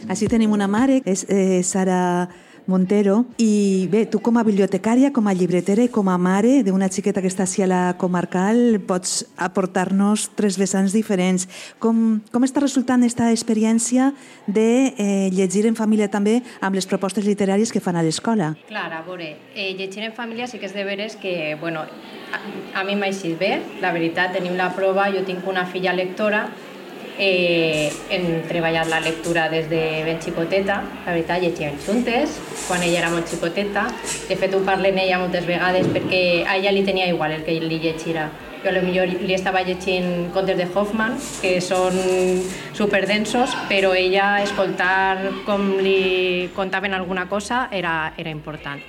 Així 0.08 0.28
tenim 0.28 0.52
una 0.52 0.68
mare, 0.68 1.00
és 1.08 1.24
eh, 1.32 1.62
Sara 1.64 2.28
Montero, 2.66 3.26
i 3.36 3.86
bé, 3.92 4.04
tu 4.08 4.20
com 4.24 4.38
a 4.40 4.44
bibliotecària, 4.46 5.10
com 5.12 5.26
a 5.28 5.34
llibretera 5.36 5.84
i 5.84 5.90
com 5.92 6.08
a 6.08 6.16
mare 6.16 6.62
d'una 6.64 6.88
xiqueta 6.88 7.20
que 7.20 7.28
està 7.28 7.44
així 7.44 7.64
a 7.64 7.68
la 7.68 7.82
comarcal, 8.00 8.80
pots 8.88 9.26
aportar-nos 9.36 10.30
tres 10.38 10.56
vessants 10.60 10.96
diferents. 10.96 11.44
Com, 11.82 12.22
com 12.32 12.46
està 12.46 12.62
resultant 12.64 13.04
aquesta 13.04 13.28
experiència 13.36 14.12
de 14.46 14.94
eh, 14.96 15.28
llegir 15.34 15.66
en 15.68 15.76
família 15.76 16.08
també 16.08 16.38
amb 16.64 16.78
les 16.78 16.88
propostes 16.88 17.28
literàries 17.28 17.72
que 17.72 17.84
fan 17.84 18.00
a 18.00 18.04
l'escola? 18.06 18.54
Clar, 18.70 18.88
a 18.96 19.02
veure, 19.04 19.34
eh, 19.54 19.74
llegir 19.76 20.08
en 20.08 20.16
família 20.16 20.48
sí 20.48 20.58
que 20.58 20.70
és 20.70 20.76
de 20.76 20.88
veres 20.88 21.18
que, 21.20 21.58
bueno, 21.60 21.84
a, 21.84 22.40
a 22.80 22.84
mi 22.88 22.96
m'ha 22.96 23.12
eixit 23.12 23.36
bé, 23.38 23.58
la 23.84 23.92
veritat, 23.92 24.32
tenim 24.38 24.56
la 24.56 24.72
prova, 24.72 25.10
jo 25.12 25.24
tinc 25.28 25.44
una 25.48 25.66
filla 25.68 25.92
lectora, 25.92 26.46
eh, 27.18 27.92
hem 28.10 28.42
treballat 28.48 28.88
la 28.88 29.00
lectura 29.00 29.48
des 29.48 29.68
de 29.70 30.02
ben 30.04 30.20
xicoteta, 30.20 30.80
la 31.04 31.12
veritat, 31.12 31.42
llegíem 31.42 31.76
juntes, 31.86 32.38
quan 32.66 32.82
ella 32.82 33.04
era 33.04 33.10
molt 33.10 33.28
xicoteta. 33.30 33.86
De 34.28 34.36
fet, 34.36 34.54
ho 34.54 34.62
parlo 34.66 34.88
amb 34.88 35.02
ella 35.02 35.20
moltes 35.22 35.46
vegades 35.46 35.86
perquè 35.92 36.24
a 36.46 36.56
ella 36.58 36.72
li 36.74 36.84
tenia 36.84 37.06
igual 37.10 37.36
el 37.36 37.44
que 37.44 37.58
li 37.60 37.78
llegirà. 37.78 38.28
Jo 38.64 38.72
millor 38.80 39.10
li 39.20 39.34
estava 39.36 39.60
llegint 39.60 40.30
contes 40.32 40.56
de 40.56 40.66
Hoffman, 40.72 41.18
que 41.42 41.58
són 41.60 41.98
superdensos, 42.72 43.52
però 43.68 43.92
ella 43.92 44.40
escoltar 44.42 45.18
com 45.44 45.74
li 45.84 46.48
contaven 46.56 46.94
alguna 46.96 47.28
cosa 47.28 47.68
era, 47.70 48.14
era 48.16 48.32
important. 48.32 48.80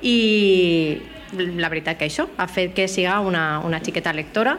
I 0.00 0.96
la 1.36 1.68
veritat 1.68 2.00
que 2.00 2.08
això 2.08 2.30
ha 2.40 2.48
fet 2.48 2.72
que 2.74 2.88
siga 2.88 3.20
una, 3.20 3.60
una 3.60 3.78
xiqueta 3.84 4.14
lectora 4.16 4.56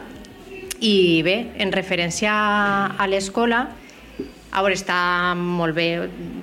i 0.82 1.22
bé, 1.22 1.36
en 1.62 1.70
referència 1.72 2.32
a 2.98 3.06
l'escola, 3.06 3.68
a 4.52 4.60
veure, 4.60 4.76
està 4.76 5.32
molt 5.38 5.72
bé 5.72 5.86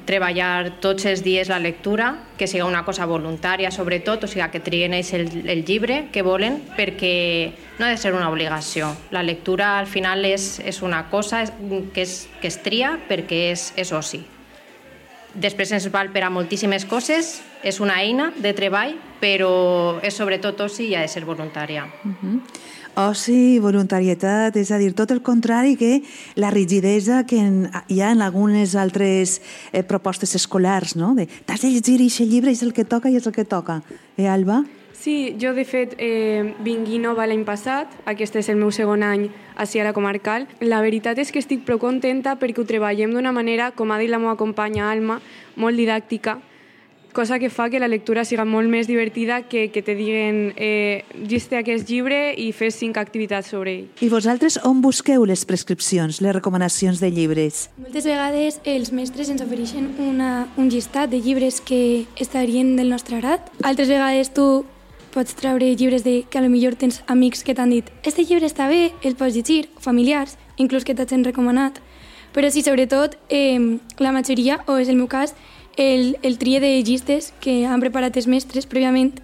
treballar 0.10 0.80
tots 0.82 1.06
els 1.06 1.22
dies 1.22 1.52
la 1.52 1.60
lectura, 1.62 2.08
que 2.40 2.48
sigui 2.50 2.64
una 2.66 2.82
cosa 2.88 3.06
voluntària 3.06 3.70
sobretot, 3.70 4.26
o 4.26 4.32
sigui 4.32 4.48
que 4.50 4.64
trien 4.66 4.96
ells 4.98 5.12
el, 5.14 5.28
el 5.46 5.62
llibre 5.68 6.08
que 6.14 6.26
volen, 6.26 6.58
perquè 6.78 7.14
no 7.78 7.86
ha 7.86 7.92
de 7.94 8.02
ser 8.02 8.16
una 8.18 8.32
obligació. 8.32 8.90
La 9.14 9.22
lectura 9.22 9.78
al 9.78 9.88
final 9.92 10.26
és, 10.26 10.56
és 10.66 10.82
una 10.82 11.06
cosa 11.12 11.44
que 11.94 12.02
es, 12.02 12.26
que 12.42 12.50
es 12.50 12.62
tria 12.66 12.96
perquè 13.12 13.50
és, 13.52 13.70
és 13.78 13.94
oci. 13.94 14.24
Després 15.40 15.72
ens 15.72 15.88
val 15.92 16.12
per 16.12 16.26
a 16.28 16.30
moltíssimes 16.30 16.84
coses, 16.86 17.40
és 17.64 17.80
una 17.80 18.00
eina 18.04 18.34
de 18.36 18.52
treball, 18.54 18.98
però 19.22 20.00
és 20.04 20.16
sobretot 20.16 20.60
oci 20.68 20.90
i 20.90 20.96
ha 20.96 21.06
de 21.06 21.12
ser 21.12 21.24
voluntària. 21.28 21.88
Uh 22.04 22.12
-huh 22.22 22.42
oci 23.00 23.60
voluntarietat, 23.60 24.56
és 24.60 24.72
a 24.72 24.78
dir, 24.78 24.94
tot 24.98 25.12
el 25.12 25.22
contrari 25.22 25.76
que 25.80 26.02
la 26.36 26.50
rigidesa 26.52 27.24
que 27.26 27.40
en, 27.40 27.70
hi 27.88 28.02
ha 28.02 28.12
en 28.12 28.22
algunes 28.22 28.76
altres 28.76 29.42
eh, 29.72 29.84
propostes 29.84 30.36
escolars, 30.36 30.96
no? 30.96 31.16
T'has 31.46 31.62
de 31.62 31.70
llegir 31.70 32.00
aquest 32.00 32.28
llibre, 32.28 32.52
és 32.52 32.64
el 32.64 32.74
que 32.74 32.86
toca 32.86 33.10
i 33.10 33.16
és 33.16 33.28
el 33.28 33.34
que 33.34 33.46
toca. 33.46 33.82
Eh, 34.18 34.28
Alba? 34.28 34.64
Sí, 35.00 35.36
jo 35.40 35.54
de 35.56 35.64
fet 35.64 35.94
eh, 35.96 36.56
vinc 36.60 36.90
nova 37.00 37.24
l'any 37.30 37.46
passat, 37.48 37.94
aquest 38.10 38.36
és 38.36 38.50
el 38.52 38.58
meu 38.60 38.72
segon 38.76 39.04
any 39.08 39.30
així 39.56 39.80
a 39.80 39.86
la 39.88 39.94
comarcal. 39.96 40.44
La 40.60 40.82
veritat 40.84 41.20
és 41.24 41.32
que 41.32 41.40
estic 41.40 41.64
prou 41.64 41.80
contenta 41.80 42.36
perquè 42.36 42.60
ho 42.60 42.68
treballem 42.68 43.14
d'una 43.16 43.32
manera, 43.32 43.72
com 43.72 43.92
ha 43.92 44.00
dit 44.02 44.12
la 44.12 44.20
meva 44.20 44.36
companya 44.36 44.90
Alma, 44.92 45.22
molt 45.56 45.80
didàctica, 45.80 46.42
cosa 47.14 47.40
que 47.40 47.50
fa 47.50 47.70
que 47.70 47.80
la 47.80 47.88
lectura 47.88 48.26
siga 48.26 48.44
molt 48.46 48.70
més 48.70 48.88
divertida 48.88 49.42
que 49.50 49.70
que 49.72 49.82
te 49.82 49.96
diguen 49.96 50.54
eh, 50.56 51.06
giste 51.28 51.58
aquest 51.58 51.90
llibre 51.90 52.34
i 52.38 52.52
fes 52.52 52.76
cinc 52.80 53.00
activitats 53.00 53.50
sobre 53.56 53.74
ell. 53.78 53.86
I 54.04 54.10
vosaltres 54.12 54.60
on 54.68 54.82
busqueu 54.84 55.26
les 55.26 55.46
prescripcions, 55.46 56.20
les 56.22 56.36
recomanacions 56.36 57.00
de 57.00 57.10
llibres? 57.12 57.70
Moltes 57.80 58.04
vegades 58.04 58.60
els 58.64 58.92
mestres 58.92 59.32
ens 59.32 59.42
ofereixen 59.42 59.94
una, 60.00 60.50
un 60.58 60.68
llistat 60.70 61.10
de 61.10 61.22
llibres 61.24 61.62
que 61.62 62.06
estarien 62.20 62.76
del 62.76 62.92
nostre 62.92 63.18
agrat. 63.18 63.48
Altres 63.64 63.88
vegades 63.88 64.34
tu 64.36 64.66
pots 65.14 65.36
treure 65.36 65.74
llibres 65.76 66.04
de, 66.04 66.24
que 66.30 66.38
a 66.38 66.42
lo 66.42 66.50
millor 66.50 66.76
tens 66.76 67.02
amics 67.08 67.44
que 67.44 67.56
t'han 67.56 67.74
dit 67.74 67.88
este 68.04 68.24
llibre 68.24 68.48
està 68.48 68.68
bé, 68.70 68.92
el 69.04 69.16
pots 69.20 69.36
llegir, 69.36 69.70
familiars, 69.80 70.38
inclús 70.58 70.86
que 70.86 70.96
t'hagin 70.96 71.26
recomanat. 71.26 71.80
Però 72.34 72.50
sí, 72.54 72.62
sobretot, 72.62 73.18
eh, 73.30 73.80
la 73.98 74.12
majoria, 74.14 74.60
o 74.68 74.78
és 74.78 74.90
el 74.90 75.00
meu 75.00 75.08
cas, 75.10 75.34
el, 75.78 76.18
el 76.22 76.38
trie 76.38 76.60
de 76.60 76.76
llistes 76.84 77.34
que 77.42 77.66
han 77.66 77.82
preparat 77.82 78.18
els 78.20 78.28
mestres 78.28 78.68
prèviament 78.70 79.16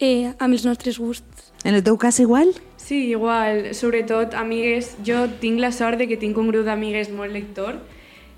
eh, 0.00 0.32
amb 0.38 0.52
els 0.52 0.66
nostres 0.66 0.98
gusts. 0.98 1.52
En 1.64 1.76
el 1.78 1.84
teu 1.86 1.96
cas 1.96 2.18
igual? 2.18 2.50
Sí, 2.76 3.12
igual. 3.14 3.74
Sobretot, 3.78 4.34
amigues, 4.34 4.96
jo 5.06 5.28
tinc 5.40 5.62
la 5.62 5.70
sort 5.70 6.00
de 6.00 6.08
que 6.10 6.18
tinc 6.18 6.38
un 6.38 6.50
grup 6.50 6.66
d'amigues 6.66 7.12
molt 7.14 7.30
lector 7.32 7.78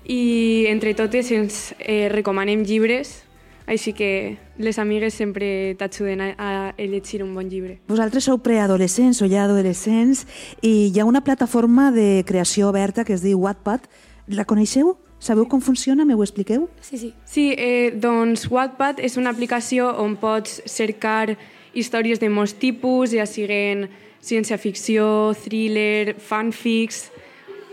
i 0.05 0.67
entre 0.69 0.93
totes 0.93 1.31
ens 1.33 1.73
eh, 1.79 2.09
recomanem 2.13 2.61
llibres, 2.61 3.24
així 3.67 3.93
que 3.93 4.37
les 4.57 4.77
amigues 4.79 5.13
sempre 5.13 5.75
t'ajuden 5.79 6.21
a, 6.21 6.33
a 6.37 6.73
llegir 6.77 7.23
un 7.23 7.33
bon 7.35 7.49
llibre. 7.49 7.79
Vosaltres 7.89 8.27
sou 8.29 8.39
preadolescents 8.45 9.21
o 9.25 9.29
ja 9.31 9.45
adolescents 9.45 10.25
i 10.61 10.91
hi 10.93 10.99
ha 10.99 11.05
una 11.05 11.23
plataforma 11.25 11.91
de 11.91 12.23
creació 12.27 12.69
oberta 12.69 13.05
que 13.05 13.13
es 13.17 13.25
diu 13.25 13.41
Wattpad. 13.41 13.89
La 14.27 14.45
coneixeu? 14.45 14.95
Sabeu 15.19 15.47
com 15.49 15.61
funciona? 15.61 16.05
Me 16.05 16.13
ho 16.13 16.23
expliqueu? 16.23 16.67
Sí, 16.81 16.97
sí. 16.97 17.13
Sí, 17.25 17.53
eh, 17.57 17.91
doncs 17.95 18.45
Wattpad 18.51 18.99
és 19.01 19.17
una 19.17 19.31
aplicació 19.33 19.89
on 20.01 20.17
pots 20.21 20.61
cercar 20.69 21.35
històries 21.73 22.21
de 22.21 22.29
molts 22.29 22.53
tipus, 22.59 23.11
ja 23.11 23.25
siguen 23.25 23.89
ciència-ficció, 24.25 25.33
thriller, 25.43 26.15
fanfics 26.19 27.09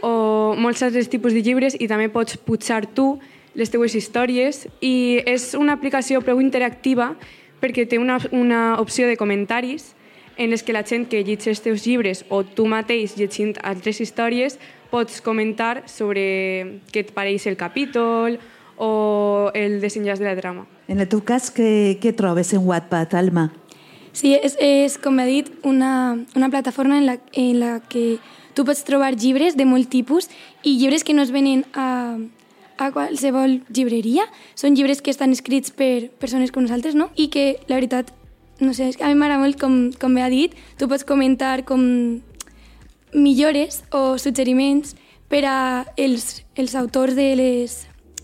o 0.02 0.54
molts 0.58 0.82
altres 0.82 1.08
tipus 1.08 1.32
de 1.32 1.42
llibres 1.44 1.76
i 1.78 1.88
també 1.88 2.08
pots 2.12 2.36
pujar 2.36 2.84
tu 2.90 3.14
les 3.54 3.70
teues 3.70 3.94
històries 3.94 4.66
i 4.80 5.22
és 5.26 5.52
una 5.58 5.76
aplicació 5.76 6.22
prou 6.24 6.40
interactiva 6.40 7.12
perquè 7.62 7.86
té 7.88 7.98
una, 7.98 8.18
una 8.32 8.78
opció 8.80 9.06
de 9.06 9.16
comentaris 9.16 9.92
en 10.36 10.50
les 10.50 10.62
que 10.62 10.72
la 10.72 10.82
gent 10.82 11.06
que 11.08 11.22
llegeix 11.22 11.52
els 11.52 11.62
teus 11.64 11.86
llibres 11.86 12.24
o 12.30 12.42
tu 12.42 12.66
mateix 12.66 13.16
llegint 13.18 13.54
altres 13.62 14.00
històries 14.00 14.58
pots 14.90 15.20
comentar 15.24 15.84
sobre 15.88 16.80
què 16.92 17.04
et 17.06 17.12
pareix 17.16 17.46
el 17.48 17.56
capítol 17.56 18.38
o 18.76 19.50
el 19.54 19.80
desenllaç 19.80 20.20
de 20.20 20.26
la 20.26 20.36
trama. 20.36 20.66
En 20.88 21.00
el 21.00 21.08
teu 21.08 21.22
cas, 21.24 21.50
què, 21.54 21.96
què 22.00 22.12
trobes 22.16 22.52
en 22.56 22.64
Wattpad, 22.66 23.14
Alma? 23.16 23.50
Sí, 24.12 24.34
és, 24.34 24.56
és 24.60 24.98
com 25.00 25.20
ha 25.22 25.24
dit, 25.28 25.48
una, 25.64 26.18
una 26.36 26.50
plataforma 26.52 26.98
en 26.98 27.06
la, 27.06 27.16
en 27.32 27.60
la 27.60 27.72
que 27.88 28.18
tu 28.52 28.66
pots 28.68 28.84
trobar 28.84 29.14
llibres 29.16 29.56
de 29.56 29.64
molt 29.64 29.88
tipus 29.88 30.28
i 30.62 30.76
llibres 30.76 31.04
que 31.04 31.14
no 31.16 31.24
es 31.24 31.32
venen 31.32 31.64
a, 31.72 32.18
a 32.82 32.90
qualsevol 32.94 33.60
llibreria. 33.70 34.26
Són 34.58 34.76
llibres 34.76 35.02
que 35.02 35.12
estan 35.14 35.32
escrits 35.34 35.72
per 35.74 36.10
persones 36.22 36.52
com 36.52 36.66
nosaltres, 36.66 36.96
no? 36.98 37.10
I 37.16 37.28
que, 37.32 37.46
la 37.68 37.78
veritat, 37.78 38.12
no 38.60 38.74
sé, 38.74 38.90
a 39.00 39.08
mi 39.08 39.16
m'agrada 39.18 39.42
molt, 39.42 39.58
com, 39.60 39.90
com 39.98 40.14
bé 40.14 40.26
ha 40.26 40.30
dit, 40.32 40.54
tu 40.78 40.88
pots 40.90 41.06
comentar 41.06 41.62
com 41.68 41.82
millores 43.12 43.82
o 43.92 44.18
suggeriments 44.18 44.96
per 45.28 45.44
a 45.48 45.56
els, 45.96 46.42
els 46.56 46.76
autors 46.76 47.16
de 47.16 47.32
les, 47.36 47.82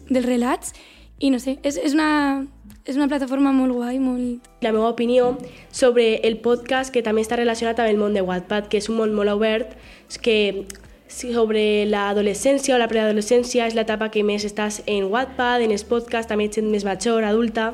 dels 0.08 0.26
relats 0.26 0.72
i 1.18 1.32
no 1.34 1.40
sé, 1.42 1.58
és, 1.66 1.76
és, 1.76 1.94
una, 1.96 2.46
és 2.86 2.96
una 2.96 3.08
plataforma 3.10 3.52
molt 3.52 3.74
guai, 3.74 3.98
molt... 3.98 4.46
La 4.62 4.72
meva 4.72 4.90
opinió 4.90 5.32
sobre 5.74 6.20
el 6.26 6.38
podcast 6.44 6.94
que 6.94 7.02
també 7.02 7.24
està 7.24 7.38
relacionat 7.40 7.80
amb 7.82 7.90
el 7.90 7.98
món 8.00 8.14
de 8.14 8.22
Wattpad, 8.22 8.68
que 8.70 8.78
és 8.80 8.88
un 8.92 9.00
món 9.00 9.16
molt 9.16 9.34
obert, 9.34 9.74
que 10.22 10.64
sobre 11.08 11.84
l'adolescència 11.88 12.76
o 12.76 12.78
la 12.78 12.88
preadolescència 12.88 13.66
és 13.66 13.76
l'etapa 13.76 14.10
que 14.12 14.22
més 14.22 14.44
estàs 14.44 14.82
en 14.86 15.08
Wattpad, 15.12 15.64
en 15.64 15.72
els 15.74 15.84
podcasts, 15.88 16.28
també 16.30 16.48
ets 16.48 16.60
més 16.62 16.84
major, 16.86 17.24
adulta, 17.24 17.72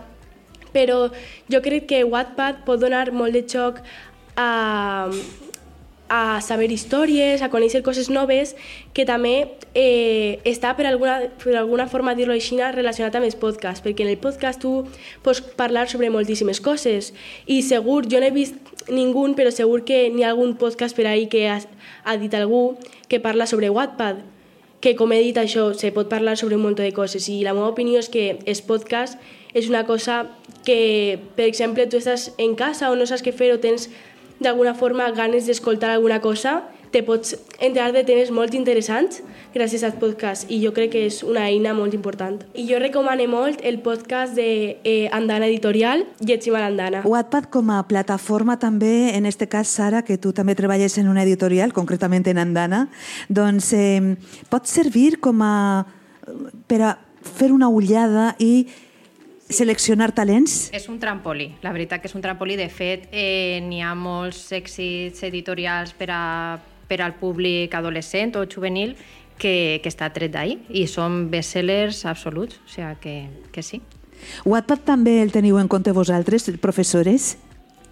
però 0.74 1.08
jo 1.50 1.62
crec 1.62 1.88
que 1.90 2.04
Wattpad 2.04 2.64
pot 2.66 2.82
donar 2.82 3.10
molt 3.12 3.34
de 3.34 3.44
xoc 3.46 3.80
a, 4.36 5.10
a 6.08 6.40
saber 6.42 6.70
històries, 6.72 7.42
a 7.42 7.50
conèixer 7.50 7.82
coses 7.86 8.10
noves, 8.10 8.54
que 8.94 9.06
també 9.08 9.34
eh, 9.74 10.40
està 10.46 10.74
per 10.78 10.86
alguna, 10.90 11.30
per 11.42 11.56
alguna 11.58 11.88
forma 11.90 12.14
dir-lo 12.14 12.34
així 12.34 12.58
relacionat 12.58 13.14
amb 13.16 13.26
els 13.30 13.38
podcasts, 13.38 13.82
perquè 13.84 14.06
en 14.06 14.12
el 14.12 14.18
podcast 14.18 14.62
tu 14.62 14.84
pots 15.22 15.42
parlar 15.58 15.88
sobre 15.88 16.10
moltíssimes 16.10 16.60
coses 16.60 17.12
i 17.46 17.62
segur, 17.62 18.04
jo 18.10 18.22
he 18.22 18.30
vist 18.34 18.73
ningú, 18.88 19.26
però 19.36 19.50
segur 19.54 19.84
que 19.88 20.08
n'hi 20.10 20.24
ha 20.24 20.30
algun 20.34 20.56
podcast 20.60 20.96
per 20.96 21.06
ahí 21.06 21.26
que 21.32 21.48
ha, 21.48 21.60
ha 22.04 22.16
dit 22.16 22.34
algú 22.34 22.76
que 23.08 23.20
parla 23.20 23.46
sobre 23.46 23.70
Wattpad, 23.70 24.22
que 24.80 24.94
com 24.96 25.12
he 25.12 25.20
dit 25.24 25.38
això, 25.40 25.72
se 25.72 25.90
pot 25.96 26.10
parlar 26.10 26.36
sobre 26.36 26.58
un 26.58 26.64
munt 26.66 26.76
de 26.76 26.90
coses. 26.92 27.28
I 27.32 27.40
la 27.46 27.54
meva 27.56 27.70
opinió 27.72 27.98
és 28.02 28.10
que 28.12 28.38
els 28.44 28.60
podcasts 28.60 29.16
és 29.54 29.70
una 29.70 29.86
cosa 29.88 30.26
que, 30.66 31.18
per 31.36 31.46
exemple, 31.46 31.86
tu 31.86 31.96
estàs 31.96 32.32
en 32.36 32.52
casa 32.58 32.90
o 32.90 32.98
no 32.98 33.06
saps 33.08 33.24
què 33.24 33.32
fer 33.32 33.52
o 33.54 33.60
tens 33.62 33.88
d'alguna 34.44 34.74
forma 34.78 35.10
ganes 35.16 35.48
d'escoltar 35.48 35.94
alguna 35.94 36.20
cosa, 36.20 36.62
te 36.94 37.02
pots 37.02 37.34
enterar 37.58 37.90
de 37.90 38.04
temes 38.06 38.30
molt 38.30 38.54
interessants 38.54 39.18
gràcies 39.54 39.82
al 39.82 39.96
podcast 39.98 40.46
i 40.46 40.60
jo 40.62 40.70
crec 40.76 40.92
que 40.92 41.02
és 41.08 41.22
una 41.26 41.48
eina 41.50 41.72
molt 41.74 41.96
important. 41.96 42.38
I 42.54 42.68
jo 42.68 42.78
recomano 42.78 43.26
molt 43.30 43.64
el 43.66 43.80
podcast 43.82 44.36
de 44.38 44.78
eh, 44.84 45.08
Andana 45.10 45.48
Editorial, 45.50 46.04
Llegim 46.22 46.54
a 46.54 46.62
l'Andana. 46.62 47.02
Wattpad 47.02 47.50
com 47.50 47.72
a 47.74 47.80
plataforma 47.90 48.60
també, 48.62 49.10
en 49.18 49.26
este 49.26 49.48
cas, 49.50 49.72
Sara, 49.74 50.04
que 50.06 50.18
tu 50.18 50.30
també 50.32 50.54
treballes 50.54 50.94
en 51.02 51.10
una 51.10 51.26
editorial, 51.26 51.74
concretament 51.74 52.28
en 52.30 52.38
Andana, 52.38 52.86
doncs 53.28 53.72
eh, 53.74 54.14
pot 54.52 54.70
servir 54.70 55.18
com 55.18 55.42
a 55.42 55.54
per 56.70 56.80
a 56.82 56.94
fer 57.24 57.50
una 57.52 57.68
ullada 57.68 58.34
i 58.38 58.66
seleccionar 59.48 60.12
talents? 60.16 60.70
És 60.74 60.88
un 60.88 60.98
trampolí, 61.00 61.50
la 61.62 61.72
veritat 61.74 62.02
que 62.02 62.08
és 62.08 62.14
un 62.16 62.22
trampolí. 62.24 62.56
De 62.56 62.68
fet, 62.68 63.08
eh, 63.12 63.60
n'hi 63.64 63.82
ha 63.82 63.94
molts 63.98 64.46
èxits 64.52 65.24
editorials 65.26 65.94
per, 65.96 66.10
a, 66.12 66.58
per 66.88 67.00
al 67.04 67.16
públic 67.20 67.74
adolescent 67.74 68.36
o 68.40 68.46
juvenil 68.46 68.96
que, 69.38 69.80
que 69.82 69.90
està 69.90 70.10
tret 70.14 70.32
d'ahir 70.34 70.60
i 70.70 70.86
són 70.90 71.28
bestsellers 71.32 72.04
absoluts, 72.10 72.60
o 72.64 72.70
sigui 72.70 72.94
que, 73.02 73.16
que 73.52 73.62
sí. 73.62 73.82
Wattpad 74.48 74.84
també 74.86 75.18
el 75.22 75.32
teniu 75.34 75.58
en 75.60 75.68
compte 75.68 75.92
vosaltres, 75.92 76.46
professores? 76.62 77.34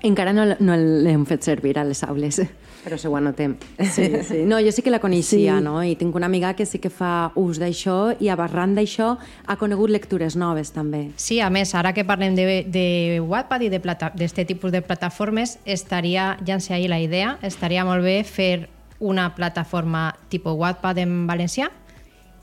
Encara 0.02 0.32
no, 0.34 0.44
no 0.58 0.74
l'hem 0.76 1.24
fet 1.26 1.44
servir 1.46 1.76
a 1.78 1.84
les 1.86 2.02
aules. 2.02 2.40
Però 2.82 2.96
se 2.98 3.06
ho 3.06 3.14
anotem. 3.14 3.52
Sí, 3.78 4.08
sí. 4.26 4.40
No, 4.42 4.58
jo 4.58 4.72
sí 4.74 4.82
que 4.82 4.90
la 4.90 4.98
coneixia, 4.98 5.58
Sí. 5.58 5.62
no? 5.62 5.76
I 5.86 5.94
tinc 5.94 6.16
una 6.18 6.26
amiga 6.26 6.54
que 6.58 6.66
sí 6.66 6.80
que 6.82 6.90
fa 6.90 7.30
ús 7.38 7.60
d'això 7.62 8.16
i 8.18 8.26
a 8.28 8.34
barran 8.34 8.74
d'això 8.74 9.12
ha 9.46 9.56
conegut 9.56 9.90
lectures 9.94 10.34
noves 10.34 10.72
també. 10.74 11.12
Sí, 11.14 11.38
a 11.38 11.48
més, 11.50 11.76
ara 11.78 11.92
que 11.94 12.02
parlem 12.04 12.34
de, 12.34 12.64
de 12.66 13.20
Wattpad 13.22 13.62
i 13.62 13.70
d'este 13.70 14.44
tipus 14.44 14.72
de 14.74 14.82
plataformes, 14.82 15.60
estaria, 15.64 16.36
ja 16.44 16.54
en 16.58 16.60
sé 16.60 16.74
ahir 16.74 16.90
la 16.90 16.98
idea, 16.98 17.36
estaria 17.42 17.84
molt 17.86 18.02
bé 18.02 18.24
fer 18.26 18.68
una 18.98 19.28
plataforma 19.36 20.16
tipus 20.28 20.58
Wattpad 20.58 20.98
en 20.98 21.28
valencià 21.30 21.70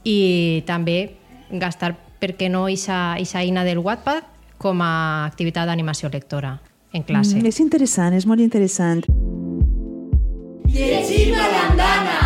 i 0.07 0.63
també 0.65 1.17
gastar, 1.51 1.97
per 2.19 2.37
què 2.39 2.47
no, 2.47 2.69
ixa, 2.71 3.17
ixa 3.19 3.43
eina 3.43 3.67
del 3.67 3.83
Wattpad 3.83 4.23
com 4.57 4.79
a 4.81 5.25
activitat 5.27 5.67
d'animació 5.67 6.07
lectora 6.07 6.61
en 6.93 7.03
classe. 7.03 7.37
Mm, 7.37 7.45
és 7.45 7.59
interessant, 7.59 8.13
és 8.13 8.25
molt 8.25 8.41
interessant. 8.41 9.05
Llegim 10.69 11.33
a 11.33 11.45
l'andana. 11.53 12.17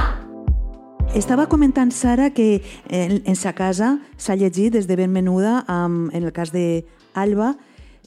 Estava 1.13 1.45
comentant, 1.47 1.91
Sara, 1.93 2.31
que 2.33 2.63
en, 2.89 3.19
en 3.25 3.35
sa 3.37 3.53
casa 3.53 3.99
s'ha 4.17 4.35
llegit 4.35 4.73
des 4.73 4.87
de 4.89 4.97
ben 4.97 5.11
menuda, 5.13 5.61
amb, 5.67 6.09
en 6.13 6.23
el 6.23 6.33
cas 6.33 6.51
de 6.51 6.85
Alba, 7.13 7.53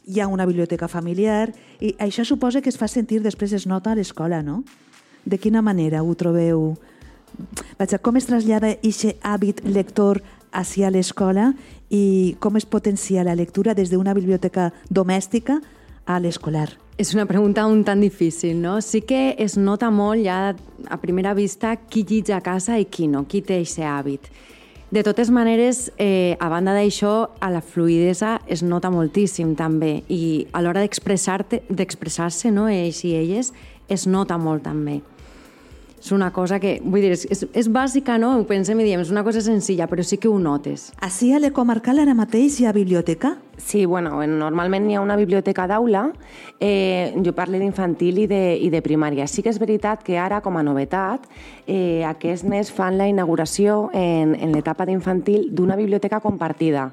hi 0.06 0.20
ha 0.20 0.26
una 0.26 0.46
biblioteca 0.46 0.88
familiar 0.88 1.52
i 1.82 1.92
això 1.98 2.24
suposa 2.24 2.62
que 2.62 2.70
es 2.70 2.78
fa 2.78 2.88
sentir 2.88 3.20
després 3.22 3.52
es 3.52 3.66
nota 3.66 3.92
a 3.92 3.98
l'escola, 3.98 4.42
no? 4.42 4.62
De 5.26 5.38
quina 5.38 5.62
manera 5.62 6.02
ho 6.02 6.14
trobeu? 6.14 6.76
Vaja, 7.78 7.98
com 7.98 8.16
es 8.16 8.26
trasllada 8.26 8.70
aquest 8.76 9.18
hàbit 9.26 9.64
lector 9.66 10.22
hacia 10.54 10.90
l'escola 10.90 11.52
i 11.90 12.36
com 12.40 12.56
es 12.56 12.66
potencia 12.66 13.24
la 13.26 13.34
lectura 13.34 13.74
des 13.74 13.90
d'una 13.90 14.14
biblioteca 14.14 14.70
domèstica 14.88 15.60
a 16.06 16.18
l'escolar? 16.20 16.70
És 16.96 17.12
una 17.12 17.26
pregunta 17.28 17.66
un 17.68 17.82
tant 17.84 18.00
difícil, 18.00 18.56
no? 18.62 18.80
Sí 18.80 19.02
que 19.04 19.34
es 19.38 19.58
nota 19.58 19.90
molt 19.92 20.24
ja 20.24 20.54
a 20.88 20.96
primera 21.02 21.34
vista 21.34 21.74
qui 21.76 22.06
llig 22.08 22.30
a 22.32 22.40
casa 22.40 22.78
i 22.80 22.86
qui 22.86 23.08
no, 23.08 23.26
qui 23.28 23.42
té 23.42 23.58
aquest 23.60 23.82
hàbit. 23.84 24.30
De 24.88 25.02
totes 25.02 25.28
maneres, 25.34 25.90
eh, 25.98 26.36
a 26.38 26.48
banda 26.48 26.72
d'això, 26.72 27.28
a 27.40 27.50
la 27.50 27.60
fluidesa 27.60 28.40
es 28.46 28.62
nota 28.62 28.88
moltíssim 28.88 29.56
també 29.58 30.04
i 30.08 30.46
a 30.52 30.62
l'hora 30.62 30.80
d'expressar-te- 30.80 31.64
d'expressar-se, 31.68 32.52
no, 32.54 32.68
ells 32.70 33.02
i 33.04 33.12
elles, 33.18 33.52
es 33.88 34.06
nota 34.06 34.38
molt 34.38 34.62
també. 34.62 35.02
És 36.00 36.12
una 36.12 36.30
cosa 36.30 36.60
que, 36.60 36.80
vull 36.84 37.02
dir, 37.02 37.10
és, 37.16 37.26
és, 37.28 37.44
és 37.52 37.68
bàsica, 37.68 38.16
no? 38.16 38.38
Ho 38.38 38.44
pensem 38.46 38.78
i 38.78 38.84
diem, 38.84 39.00
és 39.02 39.10
una 39.10 39.24
cosa 39.26 39.40
senzilla, 39.42 39.88
però 39.90 40.04
sí 40.06 40.20
que 40.22 40.28
ho 40.28 40.38
notes. 40.38 40.92
Així 41.02 41.32
a 41.34 41.40
l'Ecomarcal 41.42 41.98
ara 41.98 42.14
mateix 42.14 42.60
hi 42.60 42.66
ha 42.66 42.72
biblioteca? 42.72 43.34
Sí, 43.56 43.86
bueno, 43.86 44.22
en- 44.22 44.38
normalment 44.38 44.90
hi 44.90 44.94
ha 44.94 45.00
una 45.00 45.16
biblioteca 45.16 45.66
d'aula, 45.66 46.12
eh, 46.60 47.14
jo 47.24 47.32
parlo 47.32 47.58
d'infantil 47.58 48.18
i, 48.18 48.26
de, 48.26 48.56
i 48.60 48.68
de 48.70 48.82
primària. 48.84 49.26
Sí 49.26 49.42
que 49.42 49.48
és 49.50 49.58
veritat 49.58 50.02
que 50.04 50.18
ara, 50.18 50.42
com 50.44 50.56
a 50.56 50.62
novetat, 50.62 51.24
eh, 51.66 52.04
aquest 52.04 52.44
mes 52.44 52.70
fan 52.70 52.98
la 52.98 53.08
inauguració 53.08 53.90
en, 53.94 54.34
en 54.38 54.52
l'etapa 54.52 54.84
d'infantil 54.86 55.48
d'una 55.56 55.74
biblioteca 55.76 56.20
compartida. 56.20 56.92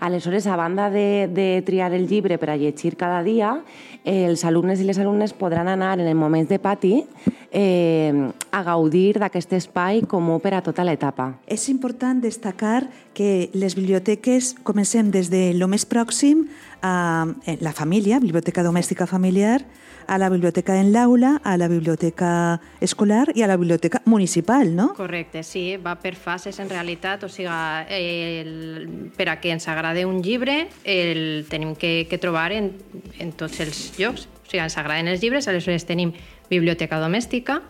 Aleshores, 0.00 0.46
a 0.46 0.56
banda 0.56 0.90
de, 0.90 1.28
de 1.32 1.62
triar 1.64 1.92
el 1.94 2.06
llibre 2.06 2.38
per 2.38 2.50
a 2.50 2.56
llegir 2.56 2.96
cada 2.96 3.22
dia, 3.22 3.62
eh, 4.04 4.26
els 4.28 4.44
alumnes 4.44 4.80
i 4.80 4.84
les 4.84 4.98
alumnes 4.98 5.32
podran 5.32 5.68
anar 5.68 5.98
en 5.98 6.06
els 6.06 6.16
moments 6.18 6.48
de 6.48 6.58
pati 6.58 7.06
eh, 7.50 8.30
a 8.50 8.62
gaudir 8.62 9.18
d'aquest 9.20 9.52
espai 9.52 10.02
comú 10.08 10.38
per 10.40 10.54
a 10.54 10.62
tota 10.62 10.84
l'etapa. 10.84 11.38
És 11.46 11.68
important 11.68 12.20
destacar 12.22 12.88
que 13.14 13.50
les 13.52 13.74
biblioteques 13.76 14.54
comencem 14.64 15.10
des 15.12 15.28
de 15.30 15.52
lo 15.54 15.68
més 15.68 15.84
pròxim 16.02 16.48
a 16.82 17.26
eh, 17.46 17.56
la 17.62 17.72
família, 17.72 18.18
biblioteca 18.18 18.62
domèstica 18.66 19.06
familiar, 19.06 19.62
a 20.06 20.18
la 20.18 20.28
biblioteca 20.28 20.80
en 20.80 20.92
l'aula, 20.92 21.40
a 21.44 21.56
la 21.56 21.68
biblioteca 21.68 22.60
escolar 22.80 23.30
i 23.34 23.42
a 23.42 23.46
la 23.46 23.56
biblioteca 23.56 24.02
municipal, 24.04 24.74
no? 24.74 24.92
Correcte, 24.94 25.42
sí, 25.42 25.76
va 25.76 25.94
per 26.02 26.14
fases 26.18 26.58
en 26.58 26.70
realitat, 26.70 27.22
o 27.22 27.30
sigui, 27.30 27.48
el, 27.88 29.12
per 29.16 29.28
a 29.30 29.38
que 29.40 29.52
ens 29.54 29.68
agrade 29.68 30.04
un 30.06 30.22
llibre 30.22 30.66
el 30.84 31.46
tenim 31.48 31.76
que, 31.76 32.08
que 32.10 32.18
trobar 32.18 32.50
en, 32.52 32.72
en 33.18 33.32
tots 33.32 33.62
els 33.62 33.92
llocs. 33.98 34.26
O 34.42 34.50
sigui, 34.50 34.64
ens 34.64 34.76
agraden 34.78 35.08
els 35.08 35.22
llibres, 35.22 35.48
aleshores 35.48 35.86
tenim 35.86 36.12
biblioteca 36.50 36.98
domèstica, 37.00 37.62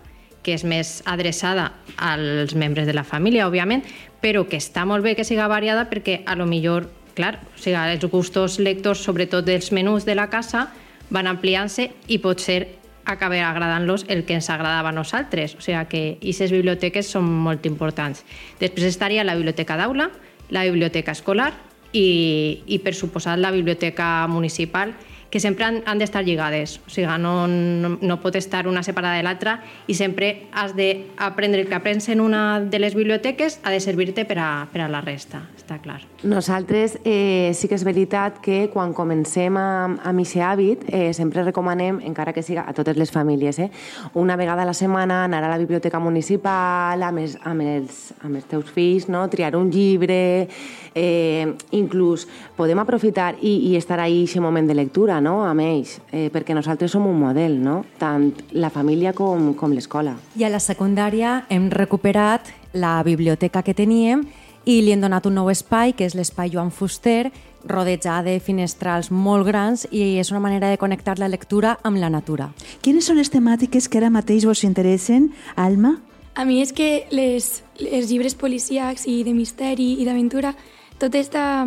que 0.42 0.56
és 0.56 0.64
més 0.66 1.02
adreçada 1.06 1.70
als 1.96 2.56
membres 2.58 2.88
de 2.88 2.96
la 2.96 3.04
família, 3.06 3.46
òbviament, 3.46 3.84
però 4.22 4.42
que 4.48 4.58
està 4.58 4.84
molt 4.86 5.04
bé 5.06 5.14
que 5.14 5.26
siga 5.26 5.46
variada 5.50 5.86
perquè 5.90 6.22
a 6.26 6.34
lo 6.38 6.48
millor, 6.50 6.88
clar, 7.16 7.38
o 7.54 7.58
sigui, 7.58 7.76
els 7.76 8.04
gustos 8.10 8.58
lectors, 8.58 9.02
sobretot 9.04 9.44
dels 9.44 9.72
menús 9.72 10.06
de 10.08 10.16
la 10.18 10.28
casa, 10.30 10.68
van 11.12 11.28
ampliant-se 11.28 11.90
i 12.08 12.18
potser 12.22 12.62
acabar 13.04 13.42
agradant-los 13.48 14.06
el 14.08 14.24
que 14.24 14.34
ens 14.38 14.48
agradava 14.50 14.90
a 14.90 14.96
nosaltres. 14.96 15.56
O 15.56 15.60
sigui 15.60 15.86
que 15.90 16.02
aquestes 16.16 16.52
biblioteques 16.54 17.10
són 17.10 17.26
molt 17.26 17.66
importants. 17.66 18.24
Després 18.60 18.92
estaria 18.92 19.24
la 19.24 19.36
biblioteca 19.36 19.76
d'aula, 19.76 20.10
la 20.50 20.64
biblioteca 20.68 21.12
escolar 21.12 21.52
i, 21.92 22.62
i 22.66 22.78
per 22.78 22.94
suposat 22.94 23.40
la 23.40 23.50
biblioteca 23.52 24.26
municipal, 24.28 24.94
que 25.32 25.40
sempre 25.40 25.64
han, 25.64 25.80
han 25.88 25.96
d'estar 25.98 26.26
lligades. 26.26 26.76
O 26.86 26.92
sigui, 26.92 27.08
no, 27.18 27.46
no, 27.48 27.94
no 28.00 28.18
pot 28.20 28.36
estar 28.36 28.66
una 28.68 28.84
separada 28.84 29.16
de 29.16 29.24
l'altra 29.24 29.56
i 29.88 29.96
sempre 29.96 30.50
has 30.52 30.76
d'aprendre 30.76 31.64
el 31.64 31.70
que 31.70 31.78
aprens 31.78 32.10
en 32.12 32.20
una 32.20 32.60
de 32.60 32.78
les 32.78 32.94
biblioteques 32.94 33.58
ha 33.64 33.72
de 33.72 33.80
servir-te 33.80 34.26
per, 34.28 34.38
a, 34.38 34.50
per 34.72 34.84
a 34.84 34.90
la 34.92 35.00
resta, 35.00 35.46
està 35.62 35.78
clar. 35.82 36.00
Nosaltres 36.26 36.98
eh, 37.04 37.52
sí 37.54 37.68
que 37.70 37.76
és 37.78 37.84
veritat 37.86 38.40
que 38.42 38.66
quan 38.72 38.92
comencem 38.96 39.56
amb, 39.58 40.00
amb 40.02 40.22
aquest 40.22 40.42
hàbit 40.42 40.84
eh, 40.88 41.12
sempre 41.14 41.44
recomanem, 41.46 42.00
encara 42.08 42.34
que 42.34 42.42
siga 42.42 42.66
a 42.66 42.74
totes 42.74 42.98
les 42.98 43.10
famílies, 43.14 43.58
eh, 43.62 43.70
una 44.18 44.36
vegada 44.36 44.62
a 44.62 44.68
la 44.68 44.74
setmana 44.74 45.24
anar 45.24 45.42
a 45.44 45.52
la 45.52 45.58
biblioteca 45.58 46.00
municipal 46.02 47.02
amb 47.02 47.22
els, 47.22 47.38
amb 47.44 47.62
els, 47.62 48.00
amb 48.22 48.38
els 48.38 48.48
teus 48.50 48.70
fills, 48.74 49.08
no? 49.08 49.24
triar 49.30 49.54
un 49.56 49.70
llibre, 49.72 50.48
eh, 50.94 51.46
inclús 51.72 52.26
podem 52.56 52.82
aprofitar 52.82 53.34
i, 53.40 53.72
i 53.72 53.76
estar 53.78 54.00
ahí 54.00 54.24
aquest 54.24 54.42
moment 54.42 54.68
de 54.68 54.76
lectura 54.78 55.20
no? 55.20 55.42
amb 55.46 55.64
ells, 55.64 55.98
eh, 56.10 56.28
perquè 56.32 56.56
nosaltres 56.56 56.92
som 56.92 57.06
un 57.06 57.18
model, 57.18 57.58
no? 57.62 57.82
tant 57.98 58.30
la 58.52 58.70
família 58.70 59.14
com, 59.16 59.52
com 59.58 59.74
l'escola. 59.74 60.16
I 60.36 60.46
a 60.46 60.52
la 60.52 60.62
secundària 60.62 61.42
hem 61.50 61.70
recuperat 61.72 62.50
la 62.72 63.02
biblioteca 63.04 63.62
que 63.62 63.74
teníem 63.76 64.24
i 64.64 64.80
li 64.82 64.92
hem 64.92 65.00
donat 65.02 65.26
un 65.26 65.34
nou 65.34 65.50
espai, 65.50 65.92
que 65.96 66.06
és 66.06 66.14
l'espai 66.14 66.52
Joan 66.52 66.70
Fuster, 66.70 67.32
rodejat 67.64 68.26
de 68.26 68.38
finestrals 68.42 69.10
molt 69.10 69.46
grans 69.46 69.86
i 69.90 70.18
és 70.18 70.30
una 70.32 70.42
manera 70.42 70.70
de 70.70 70.78
connectar 70.78 71.18
la 71.18 71.28
lectura 71.30 71.76
amb 71.82 71.98
la 71.98 72.10
natura. 72.10 72.50
Quines 72.82 73.06
són 73.06 73.18
les 73.18 73.30
temàtiques 73.30 73.88
que 73.88 74.00
ara 74.00 74.10
mateix 74.10 74.46
vos 74.46 74.64
interessen, 74.66 75.30
Alma? 75.56 75.96
A 76.34 76.46
mi 76.48 76.62
és 76.62 76.72
que 76.72 77.06
les, 77.12 77.62
els 77.78 78.08
llibres 78.10 78.34
policíacs 78.34 79.06
i 79.06 79.20
de 79.26 79.34
misteri 79.36 79.92
i 80.00 80.06
d'aventura, 80.08 80.54
tota 80.98 81.18
esta, 81.18 81.66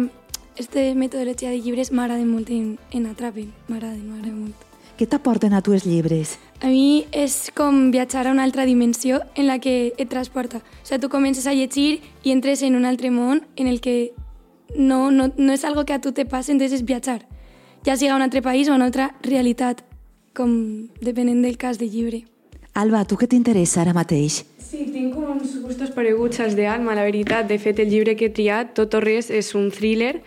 este 0.58 0.94
metodologia 0.96 1.52
de 1.52 1.62
llibres 1.62 1.92
m'agrada 1.92 2.26
molt, 2.26 2.50
en, 2.50 2.78
en 2.92 3.06
atrapen, 3.12 3.52
m'agrada, 3.68 4.00
m'agrada 4.02 4.34
molt. 4.34 4.66
Què 4.96 5.08
t'aporten 5.12 5.54
a 5.54 5.62
tu 5.62 5.76
els 5.76 5.86
llibres? 5.86 6.38
A 6.62 6.68
mi 6.72 7.06
és 7.12 7.52
com 7.56 7.91
viatjar 7.91 8.28
a 8.28 8.32
una 8.32 8.44
altra 8.44 8.65
dimensió 8.65 9.22
en 9.36 9.48
la 9.48 9.60
que 9.60 9.94
et 9.98 10.10
transporta. 10.10 10.58
O 10.58 10.86
sigui, 10.88 11.02
tu 11.02 11.10
comences 11.10 11.48
a 11.48 11.54
llegir 11.54 12.02
i 12.24 12.32
entres 12.32 12.63
en 12.63 12.76
un 12.76 12.86
altre 12.86 13.12
món 13.12 13.44
en 13.56 13.68
el 13.68 13.82
que 13.82 14.13
no, 14.76 15.12
no, 15.12 15.32
no 15.36 15.54
és 15.54 15.65
algo 15.65 15.86
que 15.86 15.94
a 15.94 16.02
tu 16.02 16.13
te 16.13 16.26
passa, 16.26 16.52
entonces 16.52 16.80
és 16.80 16.86
viatjar. 16.86 17.26
Ja 17.86 17.98
siga 17.98 18.13
a 18.13 18.15
un 18.15 18.24
altre 18.24 18.41
país 18.41 18.70
o 18.70 18.74
a 18.74 18.80
una 18.80 18.88
altra 18.88 19.12
realitat, 19.22 19.84
com 20.34 20.88
depenent 21.02 21.44
del 21.44 21.58
cas 21.58 21.78
de 21.78 21.89
llibre. 21.89 22.24
Alba, 22.74 23.04
a 23.04 23.08
tu 23.08 23.15
què 23.15 23.28
t'interessa 23.28 23.84
ara 23.84 23.94
mateix? 23.96 24.41
Sí, 24.60 24.88
tinc 24.91 25.15
uns 25.15 25.54
gustos 25.62 25.91
pareguts 25.96 26.41
als 26.44 26.56
d'Alma, 26.58 26.96
la 26.96 27.06
veritat. 27.06 27.48
De 27.48 27.60
fet, 27.60 27.80
el 27.80 27.91
llibre 27.91 28.15
que 28.15 28.28
he 28.28 28.34
triat, 28.34 28.74
Tot 28.76 28.96
o 28.96 29.04
res, 29.04 29.30
és 29.30 29.54
un 29.56 29.70
thriller 29.72 30.18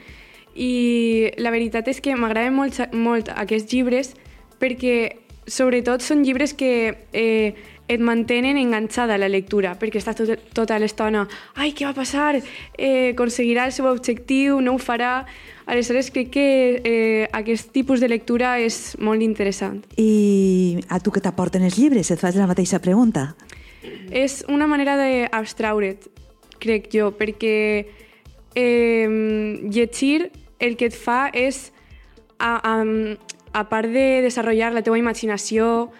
i 0.59 1.31
la 1.39 1.53
veritat 1.55 1.89
és 1.89 2.01
que 2.01 2.17
m'agraden 2.17 2.55
molt, 2.57 2.79
molt 2.93 3.29
aquests 3.35 3.73
llibres 3.73 4.15
perquè 4.59 5.28
sobretot 5.49 6.05
són 6.05 6.23
llibres 6.25 6.55
que 6.55 6.71
eh, 7.13 7.57
et 7.89 8.01
mantenen 8.05 8.59
enganxada 8.61 9.17
a 9.17 9.21
la 9.21 9.31
lectura, 9.33 9.73
perquè 9.81 9.99
estàs 9.99 10.19
tot, 10.21 10.49
tota 10.55 10.77
l'estona 10.79 11.25
ai, 11.57 11.73
què 11.73 11.89
va 11.89 11.95
passar? 11.97 12.37
Eh, 12.77 13.15
aconseguirà 13.15 13.65
el 13.67 13.73
seu 13.73 13.89
objectiu? 13.89 14.61
No 14.61 14.77
ho 14.77 14.83
farà? 14.83 15.25
Aleshores, 15.69 16.13
crec 16.13 16.31
que 16.33 16.47
eh, 16.85 17.29
aquest 17.33 17.73
tipus 17.73 18.01
de 18.01 18.09
lectura 18.09 18.59
és 18.61 18.95
molt 19.05 19.25
interessant. 19.25 19.83
I 20.01 20.81
a 20.89 21.01
tu 21.01 21.13
què 21.13 21.25
t'aporten 21.25 21.65
els 21.65 21.77
llibres? 21.81 22.13
Et 22.13 22.21
fas 22.21 22.37
la 22.37 22.49
mateixa 22.49 22.81
pregunta. 22.85 23.33
És 24.13 24.43
una 24.49 24.69
manera 24.69 24.97
d'abstraure't, 25.01 26.09
crec 26.61 26.89
jo, 26.93 27.11
perquè 27.17 27.57
eh, 28.55 29.09
llegir 29.69 30.31
el 30.59 30.77
que 30.77 30.89
et 30.89 30.97
fa 30.97 31.29
és, 31.33 31.69
a, 32.39 32.57
a, 32.57 32.75
a 33.59 33.69
part 33.69 33.91
de 33.91 34.23
desenvolupar 34.23 34.73
la 34.73 34.85
teva 34.87 34.99
imaginació, 34.99 35.91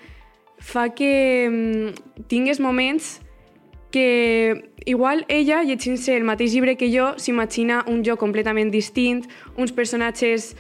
fa 0.59 0.89
que 0.95 1.49
mm, 1.51 2.27
tingues 2.31 2.61
moments 2.61 3.19
que 3.91 4.71
igual 4.85 5.25
ella, 5.29 5.63
llegint-se 5.65 6.17
el 6.17 6.25
mateix 6.25 6.53
llibre 6.53 6.77
que 6.77 6.91
jo, 6.93 7.15
s'imagina 7.19 7.85
un 7.89 8.03
joc 8.05 8.21
completament 8.21 8.71
distint, 8.71 9.25
uns 9.57 9.73
personatges 9.73 10.55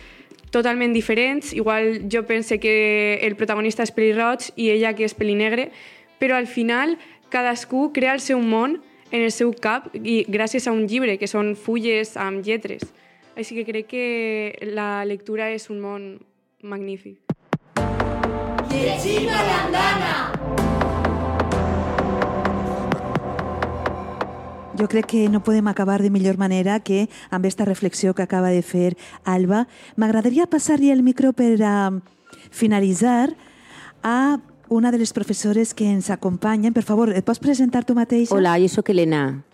totalment 0.50 0.94
diferents. 0.96 1.52
Igual 1.52 2.08
jo 2.10 2.24
pense 2.26 2.58
que 2.58 3.20
el 3.22 3.36
protagonista 3.36 3.84
és 3.84 3.92
pelirroig 3.92 4.50
i 4.56 4.70
ella 4.72 4.94
que 4.96 5.04
és 5.04 5.14
pelinegre, 5.14 5.70
però 6.18 6.38
al 6.38 6.48
final 6.48 6.96
cadascú 7.28 7.92
crea 7.92 8.16
el 8.16 8.24
seu 8.24 8.40
món 8.40 8.80
en 9.10 9.24
el 9.24 9.32
seu 9.32 9.52
cap 9.52 9.88
i 9.94 10.24
gràcies 10.28 10.68
a 10.68 10.72
un 10.72 10.86
llibre, 10.88 11.18
que 11.18 11.28
són 11.28 11.54
fulles 11.56 12.16
amb 12.16 12.44
lletres. 12.44 12.84
Així 13.38 13.54
que 13.54 13.64
crec 13.68 13.86
que 13.92 14.72
la 14.74 15.04
lectura 15.06 15.52
és 15.54 15.68
un 15.70 15.80
món 15.80 16.08
magnífic. 16.62 17.20
Llegim 18.70 19.28
a 19.30 19.42
l'andana! 19.46 20.14
Jo 24.78 24.86
crec 24.86 25.06
que 25.06 25.28
no 25.28 25.42
podem 25.42 25.66
acabar 25.66 26.02
de 26.02 26.10
millor 26.10 26.38
manera 26.38 26.78
que 26.78 27.08
amb 27.30 27.42
aquesta 27.42 27.64
reflexió 27.64 28.14
que 28.14 28.22
acaba 28.22 28.50
de 28.54 28.62
fer 28.62 28.96
Alba. 29.24 29.66
M'agradaria 29.96 30.46
passar-li 30.46 30.92
el 30.94 31.02
micro 31.02 31.32
per 31.32 31.58
a 31.66 31.90
finalitzar 32.50 33.34
a 34.02 34.38
una 34.68 34.92
de 34.92 34.98
les 34.98 35.12
professores 35.12 35.74
que 35.74 35.90
ens 35.90 36.10
acompanyen. 36.10 36.72
Per 36.72 36.86
favor, 36.86 37.10
et 37.10 37.26
pots 37.26 37.42
presentar 37.42 37.82
tu 37.84 37.98
mateixa? 37.98 38.36
Hola, 38.36 38.54
jo 38.62 38.70
sóc 38.70 38.94
Helena 38.94 39.47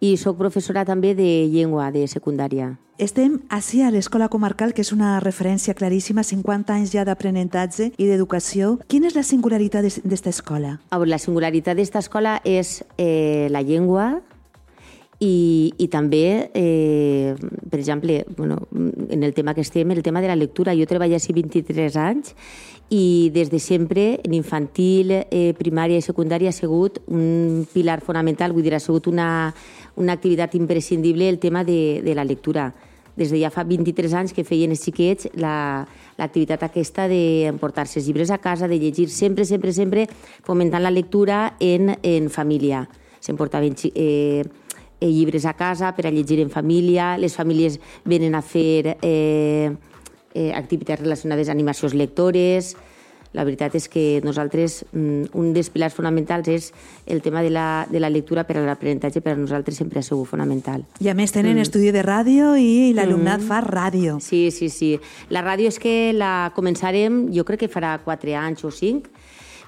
i 0.00 0.16
sóc 0.16 0.38
professora 0.38 0.84
també 0.84 1.14
de 1.14 1.46
llengua 1.52 1.90
de 1.92 2.06
secundària. 2.08 2.74
Estem 2.98 3.42
així 3.52 3.82
a 3.84 3.90
l'Escola 3.92 4.30
Comarcal, 4.32 4.72
que 4.72 4.80
és 4.80 4.92
una 4.94 5.18
referència 5.20 5.74
claríssima, 5.76 6.24
50 6.24 6.72
anys 6.72 6.94
ja 6.94 7.04
d'aprenentatge 7.04 7.90
i 8.00 8.06
d'educació. 8.08 8.78
Quina 8.88 9.10
és 9.10 9.16
la 9.18 9.24
singularitat 9.26 9.84
d'esta 10.04 10.32
escola? 10.32 10.78
La 11.04 11.18
singularitat 11.20 11.76
d'esta 11.76 12.00
escola 12.00 12.38
és 12.44 12.80
eh, 12.96 13.48
la 13.52 13.60
llengua, 13.60 14.22
i, 15.18 15.72
i 15.78 15.88
també, 15.88 16.50
eh, 16.52 17.34
per 17.70 17.78
exemple, 17.78 18.24
bueno, 18.36 18.68
en 19.08 19.22
el 19.22 19.32
tema 19.32 19.54
que 19.54 19.62
estem, 19.62 19.90
el 19.90 20.02
tema 20.02 20.20
de 20.20 20.28
la 20.28 20.36
lectura. 20.36 20.74
Jo 20.76 20.86
treballo 20.86 21.16
així 21.16 21.32
23 21.32 21.96
anys 21.96 22.34
i 22.90 23.30
des 23.34 23.50
de 23.50 23.58
sempre, 23.58 24.20
en 24.22 24.34
infantil, 24.34 25.10
eh, 25.30 25.54
primària 25.58 25.98
i 25.98 26.04
secundària, 26.04 26.50
ha 26.50 26.56
sigut 26.56 27.00
un 27.08 27.66
pilar 27.72 28.02
fonamental, 28.04 28.52
vull 28.52 28.62
dir, 28.62 28.74
ha 28.74 28.80
sigut 28.80 29.08
una, 29.08 29.54
una 29.96 30.12
activitat 30.12 30.54
imprescindible 30.54 31.28
el 31.28 31.38
tema 31.38 31.64
de, 31.64 32.02
de 32.04 32.14
la 32.14 32.24
lectura. 32.24 32.74
Des 33.16 33.30
de 33.32 33.40
ja 33.40 33.48
fa 33.48 33.64
23 33.64 34.12
anys 34.12 34.34
que 34.36 34.44
feien 34.44 34.70
els 34.70 34.82
xiquets 34.84 35.30
l'activitat 35.40 36.60
la, 36.60 36.68
aquesta 36.68 37.08
d'emportar-se 37.08 37.98
els 38.02 38.06
llibres 38.06 38.30
a 38.30 38.36
casa, 38.36 38.68
de 38.68 38.76
llegir 38.78 39.08
sempre, 39.08 39.46
sempre, 39.48 39.72
sempre, 39.72 40.04
fomentant 40.44 40.84
la 40.84 40.92
lectura 40.92 41.56
en, 41.58 41.96
en 42.02 42.28
família. 42.28 42.84
S'emportaven 43.24 43.74
eh, 43.94 44.44
eh, 45.00 45.10
llibres 45.10 45.46
a 45.46 45.54
casa 45.54 45.94
per 45.96 46.06
a 46.06 46.10
llegir 46.10 46.40
en 46.40 46.50
família, 46.50 47.16
les 47.18 47.36
famílies 47.36 47.80
venen 48.04 48.34
a 48.34 48.42
fer 48.42 48.96
eh, 49.02 49.72
eh, 50.34 50.52
activitats 50.54 51.02
relacionades 51.02 51.48
amb 51.48 51.58
animacions 51.58 51.94
lectores, 51.94 52.76
la 53.36 53.44
veritat 53.44 53.74
és 53.76 53.84
que 53.92 54.20
nosaltres, 54.24 54.84
mm, 54.92 55.36
un 55.36 55.52
dels 55.52 55.68
pilars 55.70 55.94
fonamentals 55.94 56.48
és 56.48 56.70
el 57.04 57.20
tema 57.20 57.42
de 57.42 57.50
la, 57.50 57.86
de 57.90 58.00
la 58.00 58.08
lectura 58.08 58.46
per 58.48 58.56
a 58.56 58.64
l'aprenentatge, 58.64 59.20
per 59.20 59.34
a 59.34 59.36
nosaltres 59.36 59.76
sempre 59.76 60.00
ha 60.00 60.02
sigut 60.06 60.28
fonamental. 60.30 60.86
I 61.04 61.10
a 61.12 61.14
més 61.14 61.34
tenen 61.34 61.58
mm. 61.58 61.66
estudi 61.66 61.92
de 61.92 62.02
ràdio 62.06 62.54
i 62.56 62.94
l'alumnat 62.96 63.42
mm. 63.42 63.48
fa 63.50 63.60
ràdio. 63.60 64.16
Sí, 64.24 64.48
sí, 64.50 64.70
sí. 64.72 64.94
La 65.28 65.44
ràdio 65.44 65.68
és 65.68 65.78
que 65.82 66.14
la 66.16 66.50
començarem, 66.56 67.26
jo 67.34 67.44
crec 67.44 67.66
que 67.66 67.72
farà 67.72 67.98
4 68.04 68.36
anys 68.40 68.64
o 68.64 68.72
5, 68.72 69.15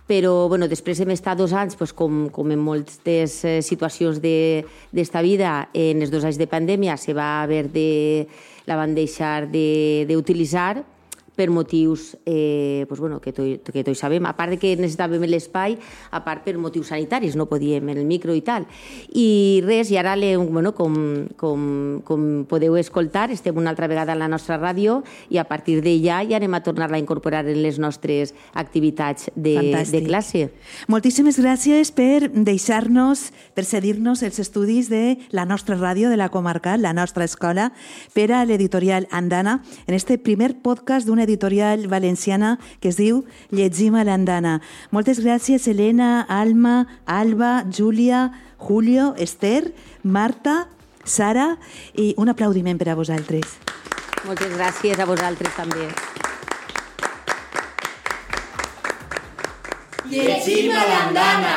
però 0.08 0.48
bueno, 0.48 0.66
després 0.70 1.02
hem 1.04 1.12
estat 1.12 1.36
dos 1.38 1.52
anys, 1.52 1.76
pues, 1.76 1.92
com, 1.92 2.26
com 2.32 2.48
en 2.50 2.60
moltes 2.64 3.38
eh, 3.44 3.58
situacions 3.62 4.22
d'esta 4.24 5.20
de, 5.20 5.26
vida, 5.26 5.52
en 5.76 6.00
els 6.00 6.10
dos 6.10 6.24
anys 6.24 6.40
de 6.40 6.48
pandèmia 6.48 6.96
se 6.96 7.12
va 7.14 7.42
haver 7.42 7.66
de, 7.68 8.26
la 8.66 8.76
van 8.80 8.94
deixar 8.96 9.46
d'utilitzar, 9.52 10.80
de, 10.80 10.97
per 11.38 11.52
motius 11.54 12.16
eh, 12.26 12.84
pues 12.88 12.98
bueno, 12.98 13.20
que, 13.22 13.32
toi, 13.32 13.60
que 13.62 13.84
tots 13.86 14.02
sabem, 14.02 14.26
a 14.26 14.34
part 14.34 14.56
de 14.56 14.58
que 14.58 14.74
necessitàvem 14.74 15.22
l'espai, 15.30 15.76
a 16.10 16.24
part 16.26 16.42
per 16.42 16.56
motius 16.58 16.90
sanitaris, 16.90 17.36
no 17.38 17.46
podíem 17.46 17.92
el 17.94 18.02
micro 18.08 18.34
i 18.34 18.42
tal. 18.42 18.66
I 19.14 19.62
res, 19.62 19.92
i 19.94 19.98
ara, 20.00 20.16
bueno, 20.42 20.74
com, 20.74 21.28
com, 21.38 21.62
com 22.02 22.24
podeu 22.50 22.74
escoltar, 22.80 23.28
estem 23.30 23.56
una 23.56 23.70
altra 23.70 23.86
vegada 23.86 24.16
a 24.16 24.18
la 24.18 24.26
nostra 24.26 24.58
ràdio 24.58 25.02
i 25.30 25.38
a 25.38 25.46
partir 25.46 25.78
d'ella 25.84 26.18
ja 26.26 26.40
anem 26.40 26.58
a 26.58 26.62
tornar-la 26.66 26.98
a 26.98 27.02
incorporar 27.02 27.44
en 27.46 27.62
les 27.62 27.78
nostres 27.78 28.34
activitats 28.58 29.30
de, 29.36 29.54
de 29.78 30.02
classe. 30.08 30.48
Moltíssimes 30.90 31.38
gràcies 31.38 31.94
per 31.94 32.32
deixar-nos, 32.32 33.28
per 33.54 33.66
cedir-nos 33.68 34.24
els 34.26 34.42
estudis 34.42 34.90
de 34.90 35.20
la 35.30 35.46
nostra 35.46 35.78
ràdio, 35.78 36.10
de 36.10 36.18
la 36.18 36.32
comarcal, 36.34 36.82
la 36.82 36.96
nostra 36.96 37.28
escola, 37.28 37.70
per 38.16 38.32
a 38.32 38.42
l'editorial 38.48 39.06
Andana, 39.14 39.60
en 39.86 39.94
este 39.94 40.18
primer 40.18 40.56
podcast 40.64 41.06
d'una 41.06 41.27
editorial 41.28 41.86
valenciana 41.92 42.56
que 42.80 42.90
es 42.90 42.98
diu 42.98 43.22
Llegim 43.52 43.94
a 43.94 44.04
l'andana. 44.08 44.58
Moltes 44.90 45.20
gràcies, 45.20 45.68
Helena, 45.68 46.24
Alma, 46.28 46.86
Alba, 47.06 47.62
Júlia, 47.68 48.32
Julio, 48.58 49.14
Esther, 49.16 49.74
Marta, 50.02 50.66
Sara 51.04 51.56
i 51.94 52.12
un 52.18 52.28
aplaudiment 52.28 52.78
per 52.80 52.90
a 52.92 52.98
vosaltres. 52.98 53.56
Moltes 54.26 54.52
gràcies 54.56 54.98
a 54.98 55.06
vosaltres 55.08 55.54
també. 55.56 55.88
Llegim 60.08 60.72
a 60.72 60.86
l'andana! 60.88 61.54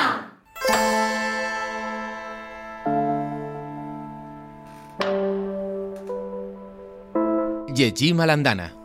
Llegim 7.71 8.19
a 8.19 8.27
l'andana 8.27 8.80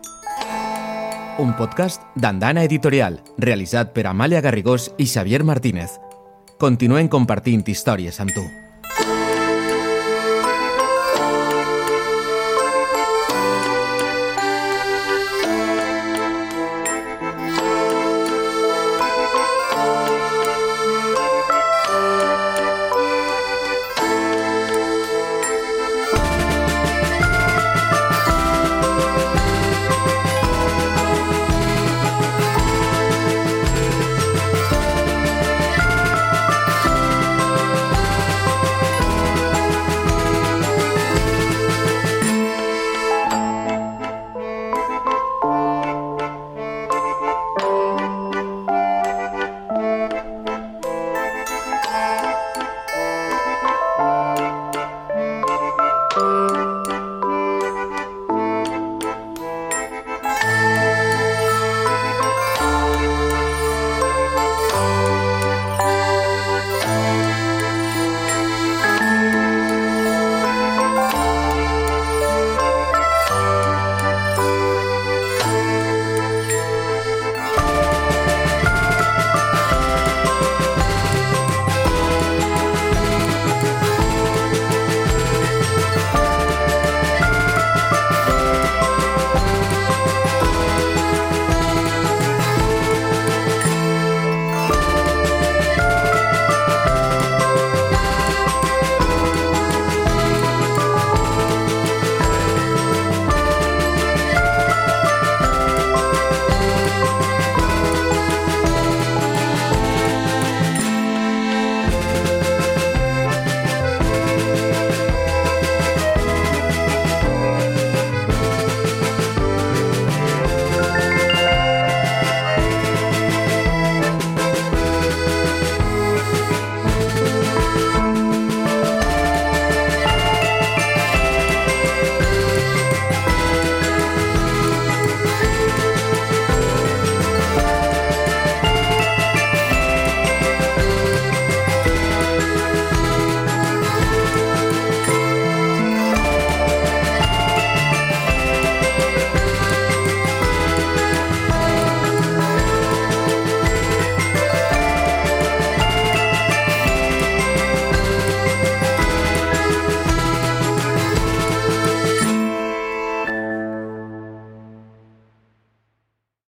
un 1.39 1.53
podcast 1.57 2.03
d'Andana 2.17 2.65
Editorial, 2.65 3.21
realitzat 3.39 3.93
per 3.93 4.07
Amàlia 4.09 4.41
Garrigós 4.41 4.91
i 4.99 5.09
Xavier 5.11 5.45
Martínez. 5.45 5.99
Continuen 6.61 7.13
compartint 7.13 7.67
històries 7.69 8.21
amb 8.25 8.33
tu. 8.37 8.47